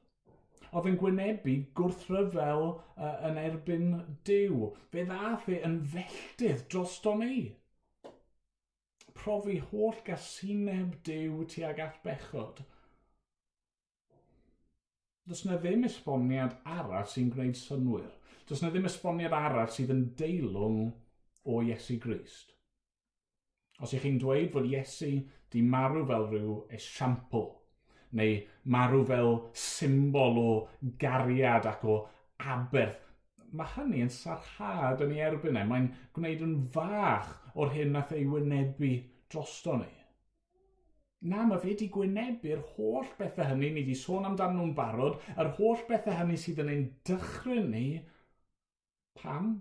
Oedd 0.68 0.90
e'n 0.90 0.98
gwynebu 1.00 1.54
gwrthryfel 1.78 2.66
uh, 2.68 3.14
yn 3.30 3.40
erbyn 3.40 3.88
diw. 4.28 4.68
Fe 4.92 5.06
ddath 5.09 5.48
e 5.48 5.62
yn 5.68 5.80
felltydd 5.94 6.66
drosto 6.68 7.14
ni. 7.22 7.46
Profi 9.18 9.56
holl 9.70 10.04
gasineb 10.06 10.98
diw 11.09 11.40
tuag 11.54 11.80
at 11.86 12.02
bechod. 12.04 12.61
Does 15.28 15.44
na 15.44 15.56
ddim 15.61 15.88
esboniad 15.88 16.61
arall 16.76 17.09
sy'n 17.09 17.32
gwneud 17.32 17.56
synwyr 17.59 18.12
does 18.49 18.62
na 18.62 18.70
ddim 18.72 18.88
esboniad 18.88 19.34
arall 19.36 19.68
sydd 19.72 19.92
yn 19.92 20.07
deilwng 20.16 20.86
o 21.49 21.61
Iesu 21.64 21.99
Grist. 22.01 22.55
Os 23.84 23.92
ych 23.94 24.07
chi'n 24.07 24.16
dweud 24.22 24.49
fod 24.55 24.68
Iesu 24.68 25.11
di 25.53 25.61
marw 25.74 26.07
fel 26.09 26.24
rhyw 26.30 26.55
esiampl, 26.78 27.44
neu 28.16 28.38
marw 28.72 29.05
fel 29.11 29.34
symbol 29.53 30.40
o 30.40 30.49
gariad 31.03 31.68
ac 31.68 31.84
o 31.84 31.99
aberth, 32.55 33.05
mae 33.53 33.70
hynny 33.76 34.03
yn 34.05 34.11
sarhad 34.12 35.05
yn 35.05 35.14
ei 35.14 35.22
erbyn 35.28 35.61
e. 35.61 35.68
Mae'n 35.68 35.92
gwneud 36.16 36.42
yn 36.44 36.57
fach 36.72 37.30
o'r 37.55 37.72
hyn 37.76 37.94
nath 37.94 38.12
ei 38.16 38.26
wynebu 38.28 38.92
drosto 39.32 39.78
ni. 39.80 39.92
Na, 41.28 41.44
mae 41.44 41.59
fe 41.59 41.72
wedi 41.72 41.88
gwynebu'r 41.92 42.61
holl 42.76 43.09
bethau 43.18 43.49
hynny, 43.49 43.72
ni 43.72 43.82
wedi 43.82 43.96
sôn 43.99 44.28
amdanyn 44.28 44.61
nhw'n 44.61 44.76
barod, 44.76 45.18
yr 45.36 45.51
holl 45.57 45.80
bethau 45.88 46.16
hynny 46.20 46.36
sydd 46.38 46.62
yn 46.62 46.70
ein 46.74 46.84
dychryn 47.09 47.72
ni 47.72 47.88
Pam? 49.18 49.52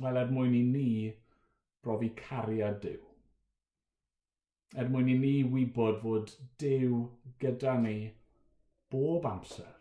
Wel, 0.00 0.18
er 0.20 0.32
mwyn 0.34 0.56
i 0.58 0.62
ni 0.66 0.88
brofi 1.84 2.10
cariad 2.18 2.80
Dyw. 2.82 3.00
Er 4.80 4.90
mwyn 4.90 5.10
i 5.12 5.16
ni 5.20 5.34
wybod 5.54 6.00
fod 6.02 6.34
Dyw 6.62 7.04
gyda 7.42 7.78
ni 7.84 7.96
bob 8.90 9.26
amser. 9.30 9.74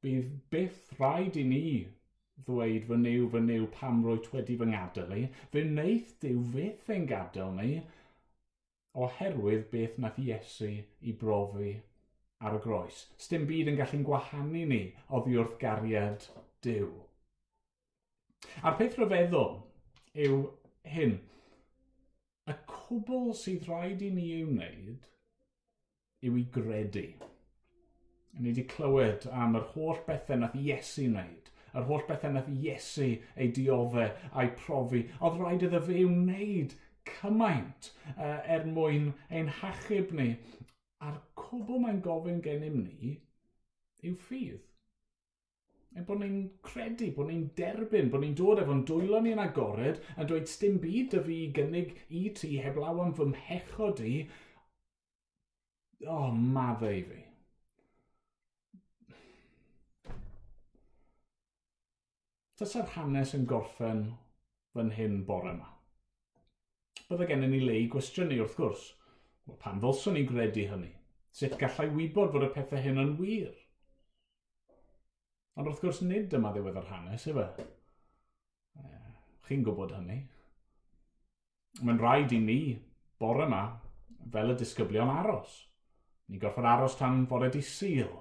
Bydd 0.00 0.30
byth 0.52 0.94
rhaid 0.98 1.36
i 1.36 1.44
ni 1.48 1.64
ddweud 2.46 2.86
fy 2.88 2.96
niw, 3.02 3.26
fy 3.32 3.40
niw, 3.44 3.66
pam 3.74 4.04
roed 4.06 4.28
wedi 4.32 4.56
fy 4.60 4.68
ngadael 4.70 5.16
i. 5.18 5.24
Fe 5.52 5.64
wneith 5.66 6.14
Dyw 6.22 6.44
fyth 6.54 6.92
ein 6.94 7.08
gadael 7.10 7.52
ni 7.58 7.80
oherwydd 9.04 9.66
beth 9.72 9.98
nath 10.02 10.18
Iesu 10.22 10.70
i 10.72 11.12
brofi 11.20 11.74
ar 12.40 12.56
y 12.56 12.62
groes. 12.64 13.04
Sdim 13.20 13.44
byd 13.50 13.70
yn 13.72 13.78
gallu'n 13.78 14.06
gwahanu 14.06 14.64
ni 14.72 14.80
oddi 15.18 15.36
wrth 15.36 15.58
gariad 15.60 16.26
Dyw. 16.66 16.90
A'r 18.60 18.76
peth 18.78 18.98
rhyfeddol 18.98 19.54
yw 20.26 20.40
hyn. 20.94 21.14
Y 22.50 22.56
cwbl 22.72 23.30
sydd 23.38 23.68
rhaid 23.68 24.02
i 24.04 24.10
ni 24.12 24.26
ei 24.34 24.44
wneud 24.48 25.06
yw 26.26 26.36
i 26.40 26.44
gredu. 26.56 27.06
Ni 28.38 28.50
wedi 28.50 28.66
clywed 28.72 29.26
am 29.42 29.56
yr 29.58 29.66
holl 29.74 30.02
bethau 30.06 30.40
nath 30.40 30.56
Iesu 30.60 31.06
wneud, 31.08 31.50
yr 31.76 31.86
holl 31.88 32.04
bethau 32.08 32.34
nath 32.34 32.50
Iesu 32.52 33.08
ei 33.10 33.50
dioddau 33.56 34.12
a'i 34.30 34.52
profi. 34.60 35.04
Oedd 35.20 35.40
rhaid 35.40 35.66
iddo 35.68 35.80
fe 35.86 36.04
wneud 36.04 36.76
cymaint 37.10 37.92
uh, 38.16 38.40
er 38.56 38.66
mwyn 38.68 39.12
ein 39.30 39.52
hachub 39.60 40.12
ni. 40.20 40.34
A'r 41.00 41.20
cwbl 41.40 41.80
mae'n 41.84 42.02
gofyn 42.04 42.42
gennym 42.44 42.82
ni 42.84 43.14
yw 44.04 44.18
ffydd. 44.26 44.69
Neu 45.90 46.04
bod 46.06 46.20
ni'n 46.22 46.36
credu, 46.62 47.08
bod 47.16 47.26
ni'n 47.30 47.48
derbyn, 47.58 48.10
bod 48.12 48.22
ni'n 48.22 48.36
dod 48.38 48.60
efo'n 48.62 48.84
dwylo 48.86 49.18
ni 49.22 49.32
yn 49.34 49.42
agored 49.42 49.98
a 50.14 50.26
dweud 50.26 50.46
sdim 50.50 50.76
byd 50.82 51.16
y 51.18 51.22
fi 51.26 51.38
gynnig 51.56 51.96
i 52.14 52.28
ti 52.40 52.52
heblaw 52.62 53.00
am 53.02 53.14
fy 53.16 53.26
mhecho 53.32 53.88
di. 53.98 54.12
O, 56.06 56.14
oh, 56.14 56.30
ma 56.30 56.68
fe 56.78 56.92
i 57.00 57.02
fi. 57.08 57.18
Tysa'r 62.60 62.94
hanes 62.94 63.34
yn 63.36 63.48
gorffen 63.50 64.04
fan 64.76 64.94
hyn 64.94 65.22
bore 65.26 65.56
yma. 65.56 65.72
Bydde 67.08 67.26
gennym 67.32 67.56
ni 67.56 67.60
le 67.64 67.78
i 67.80 67.90
gwestiynu 67.90 68.38
wrth 68.44 68.54
gwrs. 68.60 68.86
Pan 69.58 69.82
ddylswn 69.82 70.14
ni 70.14 70.22
gredu 70.28 70.68
hynny? 70.70 70.92
Sut 71.34 71.58
gallai 71.58 71.88
wybod 71.90 72.30
fod 72.34 72.46
y 72.46 72.52
pethau 72.54 72.84
hyn 72.84 73.02
yn 73.02 73.16
wir? 73.18 73.50
Ond 75.60 75.68
wrth 75.68 75.82
gwrs, 75.84 75.98
nid 76.08 76.32
yma 76.32 76.54
ddiwedd 76.54 76.78
yr 76.80 76.86
hanes, 76.88 77.26
efe? 77.28 77.42
Chi'n 79.44 79.64
gwybod 79.66 79.90
hynny. 79.92 80.14
Mae'n 81.84 81.98
rhaid 82.00 82.30
i 82.32 82.38
ni, 82.40 82.60
bore 83.20 83.44
yma, 83.44 83.58
fel 84.32 84.54
y 84.54 84.56
disgyblion 84.56 85.10
aros. 85.12 85.58
Ni 86.32 86.40
gorfod 86.40 86.64
aros 86.64 86.96
tan 86.96 87.26
fore 87.28 87.50
di 87.52 87.60
syl, 87.60 88.14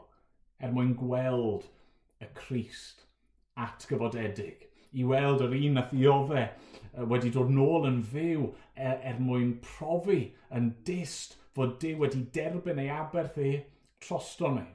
er 0.60 0.74
mwyn 0.76 0.92
gweld 1.00 1.70
y 2.20 2.28
Crist 2.36 3.06
atgyfodedig. 3.56 4.66
I 5.00 5.06
weld 5.08 5.46
yr 5.46 5.56
un 5.62 5.80
a 5.80 5.86
ddiodde 5.94 6.44
e, 6.44 7.06
wedi 7.08 7.32
dod 7.32 7.56
nôl 7.56 7.88
yn 7.88 8.02
fyw 8.10 8.50
er, 8.76 9.00
er 9.00 9.24
mwyn 9.24 9.56
profi 9.64 10.26
yn 10.60 10.74
dist 10.84 11.40
fod 11.56 11.80
Dyw 11.80 12.04
wedi 12.04 12.26
derbyn 12.36 12.84
ei 12.84 12.92
aberth 13.00 13.40
ei 13.40 13.62
trosto 14.04 14.52
ni 14.58 14.68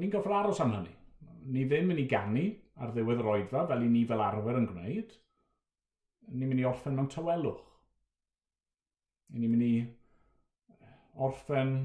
ni'n 0.00 0.12
gofal 0.12 0.38
aros 0.40 0.62
amdano 0.62 0.86
ni. 0.86 0.94
Ni 1.52 1.66
ddim 1.68 1.92
yn 1.94 2.02
ei 2.02 2.08
gannu 2.10 2.46
ar 2.82 2.92
ddiwedd 2.92 3.22
yr 3.22 3.30
oedfa 3.34 3.66
fel 3.70 3.84
i 3.86 3.90
ni 3.90 4.04
fel 4.08 4.24
arfer 4.24 4.58
yn 4.60 4.68
gwneud. 4.70 5.14
Ni'n 6.32 6.50
mynd 6.50 6.62
i 6.62 6.66
orffen 6.68 6.96
mewn 6.98 7.10
tawelwch. 7.12 7.62
Ni'n 9.36 9.52
mynd 9.52 9.66
i 9.66 9.74
eh, 9.82 10.96
orffen 11.28 11.76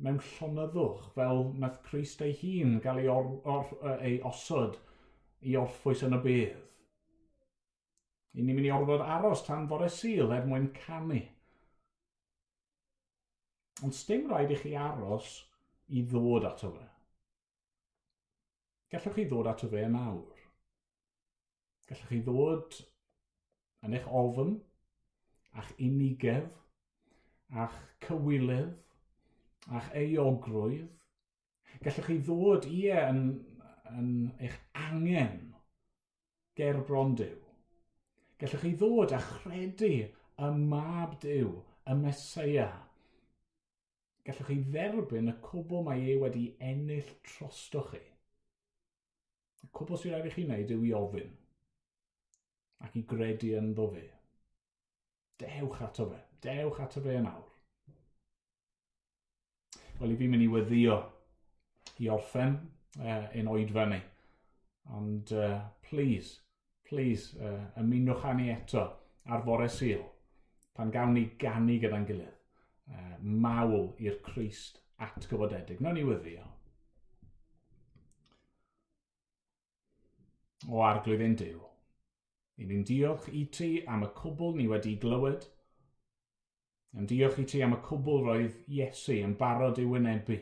mewn 0.00 0.20
llonyddwch 0.24 1.10
fel 1.16 1.44
nath 1.62 1.80
Christ 1.86 2.24
ei 2.24 2.34
hun 2.40 2.78
gael 2.84 3.02
ei, 3.02 3.08
or, 3.12 3.28
or, 3.44 3.74
ei 4.00 4.18
osod 4.30 4.78
i 5.44 5.56
orffwys 5.60 6.04
yn 6.06 6.16
y 6.16 6.20
bydd. 6.24 6.56
I 8.36 8.44
ni'n 8.44 8.56
mynd 8.56 8.68
i 8.68 8.72
orfod 8.74 9.04
aros 9.04 9.44
tan 9.46 9.68
fore 9.70 9.90
syl 9.92 10.32
er 10.34 10.46
mwyn 10.48 10.70
canu. 10.76 11.20
Ond 13.84 13.96
sdim 13.96 14.28
rhaid 14.28 14.52
i 14.54 14.58
chi 14.60 14.76
aros 14.78 15.34
i 15.96 16.04
ddod 16.06 16.46
ato 16.48 16.70
fe 16.76 16.86
gallwch 18.90 19.14
chi 19.14 19.24
ddod 19.30 19.46
ato 19.46 19.68
fe 19.70 19.84
yn 19.86 19.98
awr. 19.98 20.40
Gallwch 21.86 22.08
chi 22.10 22.18
ddod 22.26 22.78
yn 23.86 23.94
eich 23.98 24.08
ofn, 24.20 24.56
a'ch 25.60 25.70
unigedd, 25.86 26.48
a'ch 27.64 27.76
cywilydd, 28.06 28.74
a'ch 29.78 29.92
eogrwydd. 30.02 31.06
Gallwch 31.84 32.10
chi 32.10 32.18
ddod 32.26 32.66
ie 32.66 32.90
yn, 32.98 33.22
yn 33.94 34.10
eich 34.42 34.58
angen 34.88 35.38
ger 36.58 36.82
bron 36.90 37.14
Dyw. 37.22 37.38
Gallwch 38.42 38.66
chi 38.66 38.74
ddod 38.74 39.14
a 39.14 39.22
chredu 39.22 39.94
y 40.02 40.52
mab 40.58 41.18
Dyw, 41.22 41.54
y 41.86 42.00
Mesoea. 42.02 42.70
Gallwch 44.26 44.50
chi 44.50 44.62
dderbyn 44.66 45.30
y 45.30 45.40
cwbl 45.46 45.86
mae 45.86 46.08
e 46.10 46.22
wedi 46.26 46.48
ennill 46.58 47.18
trostoch 47.22 47.94
chi 47.94 48.09
Y 49.64 49.70
cwbl 49.76 50.00
sy'n 50.00 50.14
rhaid 50.14 50.30
i 50.30 50.34
chi 50.34 50.46
wneud 50.46 50.74
yw 50.74 50.88
i 50.88 50.96
ofyn 50.96 51.36
ac 52.86 52.96
i 52.96 53.04
gredu 53.08 53.54
yn 53.58 53.72
ddo 53.76 53.86
fe. 53.92 54.06
Dewch 55.40 55.80
ato 55.84 56.08
fe. 56.10 56.20
Dewch 56.44 56.80
ato 56.84 57.02
fe 57.04 57.16
yn 57.20 57.28
awr. 57.28 57.48
Wel, 60.00 60.14
i 60.14 60.16
fi 60.16 60.28
mynd 60.32 60.46
i 60.46 60.48
weddio 60.48 60.96
i 62.00 62.08
orffen 62.08 62.56
uh, 63.00 63.26
ein 63.36 63.50
oedfa 63.52 63.84
ni. 63.90 64.00
Ond, 64.96 65.32
uh, 65.36 65.58
please, 65.84 66.40
please, 66.88 67.36
uh, 67.36 67.66
ymunwch 67.80 68.24
â 68.24 68.32
ni 68.36 68.48
eto 68.54 68.86
ar 69.30 69.44
fore 69.44 69.68
syl 69.68 70.06
pan 70.76 70.92
gawn 70.94 71.12
ni 71.14 71.26
gannu 71.40 71.76
gyda'n 71.82 72.06
gilydd. 72.08 72.36
Uh, 72.90 73.18
mawl 73.20 73.90
i'r 74.00 74.16
Christ 74.24 74.80
atgyfodedig. 75.04 75.82
Nawr 75.84 75.98
ni 75.98 76.06
weddio. 76.08 76.48
o 80.68 80.82
arglwydd 80.84 81.24
ein 81.24 81.36
diw. 81.40 81.60
I 82.60 82.66
ni'n 82.68 82.84
diolch 82.88 83.28
i 83.32 83.46
ti 83.56 83.70
am 83.88 84.04
y 84.04 84.10
cwbl 84.18 84.56
ni 84.58 84.66
wedi 84.68 84.96
glywed. 85.00 85.46
Yn 86.98 87.08
diolch 87.08 87.38
i 87.40 87.46
ti 87.48 87.62
am 87.64 87.76
y 87.76 87.80
cwbl 87.86 88.24
roedd 88.26 88.58
Iesu 88.76 89.16
yn 89.24 89.36
barod 89.40 89.80
i 89.80 89.86
wynebu 89.88 90.36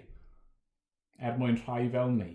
er 1.29 1.39
mwyn 1.39 1.61
rhai 1.63 1.85
fel 1.95 2.13
ni. 2.17 2.33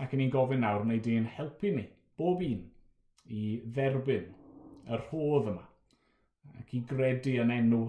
Ac 0.00 0.12
yn 0.12 0.22
ni'n 0.22 0.32
gofyn 0.32 0.64
nawr 0.64 0.84
wneud 0.84 1.04
di'n 1.04 1.28
helpu 1.36 1.72
ni, 1.76 1.86
bob 2.20 2.42
un, 2.44 2.64
i 3.32 3.44
dderbyn 3.76 4.28
y 4.86 5.00
rhodd 5.00 5.50
yma 5.52 5.64
ac 6.60 6.74
i 6.76 6.82
gredu 6.90 7.34
yn 7.42 7.52
enw 7.52 7.82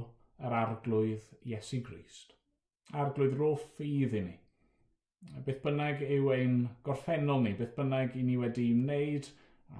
yr 0.47 0.55
arglwydd 0.61 1.27
Iesu 1.51 1.79
Grist. 1.85 2.33
Arglwydd 2.95 3.35
ro 3.39 3.53
ffydd 3.61 4.15
i 4.17 4.23
ni 4.23 4.35
beth 5.47 5.61
bynnag 5.63 6.03
yw 6.05 6.31
ein 6.35 6.55
gorffennol 6.85 7.43
ni, 7.43 7.53
beth 7.57 7.75
bynnag 7.77 8.15
i 8.19 8.23
ni 8.27 8.37
wedi 8.39 8.69
wneud, 8.75 9.29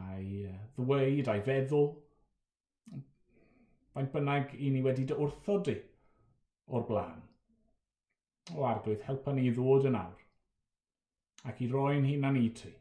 a'i 0.04 0.44
ddweud, 0.78 1.30
a'i 1.32 1.44
feddwl, 1.46 1.90
faint 3.94 4.14
bynnag 4.14 4.54
i 4.58 4.72
ni 4.74 4.84
wedi 4.86 5.06
dy 5.10 5.18
wrthodi 5.18 5.78
o'r 6.68 6.88
blaen. 6.90 7.24
O 8.56 8.64
arglwydd, 8.68 9.06
helpa 9.08 9.34
ni 9.36 9.48
i 9.50 9.54
ddod 9.56 9.88
yn 9.90 10.00
awr 10.00 10.24
ac 11.48 11.62
i 11.64 11.68
roi'n 11.72 12.06
hunan 12.08 12.38
i 12.40 12.48
ti, 12.60 12.72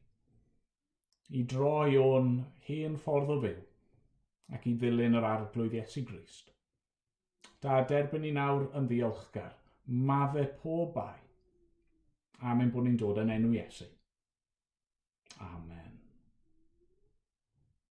i 1.38 1.42
droi 1.52 1.96
o'n 2.00 2.30
hen 2.68 2.96
ffordd 3.02 3.32
o 3.34 3.36
fyw 3.42 4.56
ac 4.56 4.66
i 4.70 4.72
ddilyn 4.80 5.18
yr 5.18 5.26
arglwydd 5.28 5.76
Iesu 5.76 6.02
Grist. 6.08 6.50
Da 7.62 7.82
derbyn 7.90 8.24
ni 8.24 8.32
nawr 8.34 8.66
yn 8.78 8.88
ddiolchgar, 8.90 9.54
madde 10.10 10.46
pob 10.62 10.94
bai, 10.96 11.25
Amen 12.42 12.70
bod 12.72 12.84
ni'n 12.84 12.98
dod 13.00 13.22
yn 13.22 13.32
enw 13.32 13.54
Iesu. 13.56 13.88
Amen. 15.40 15.75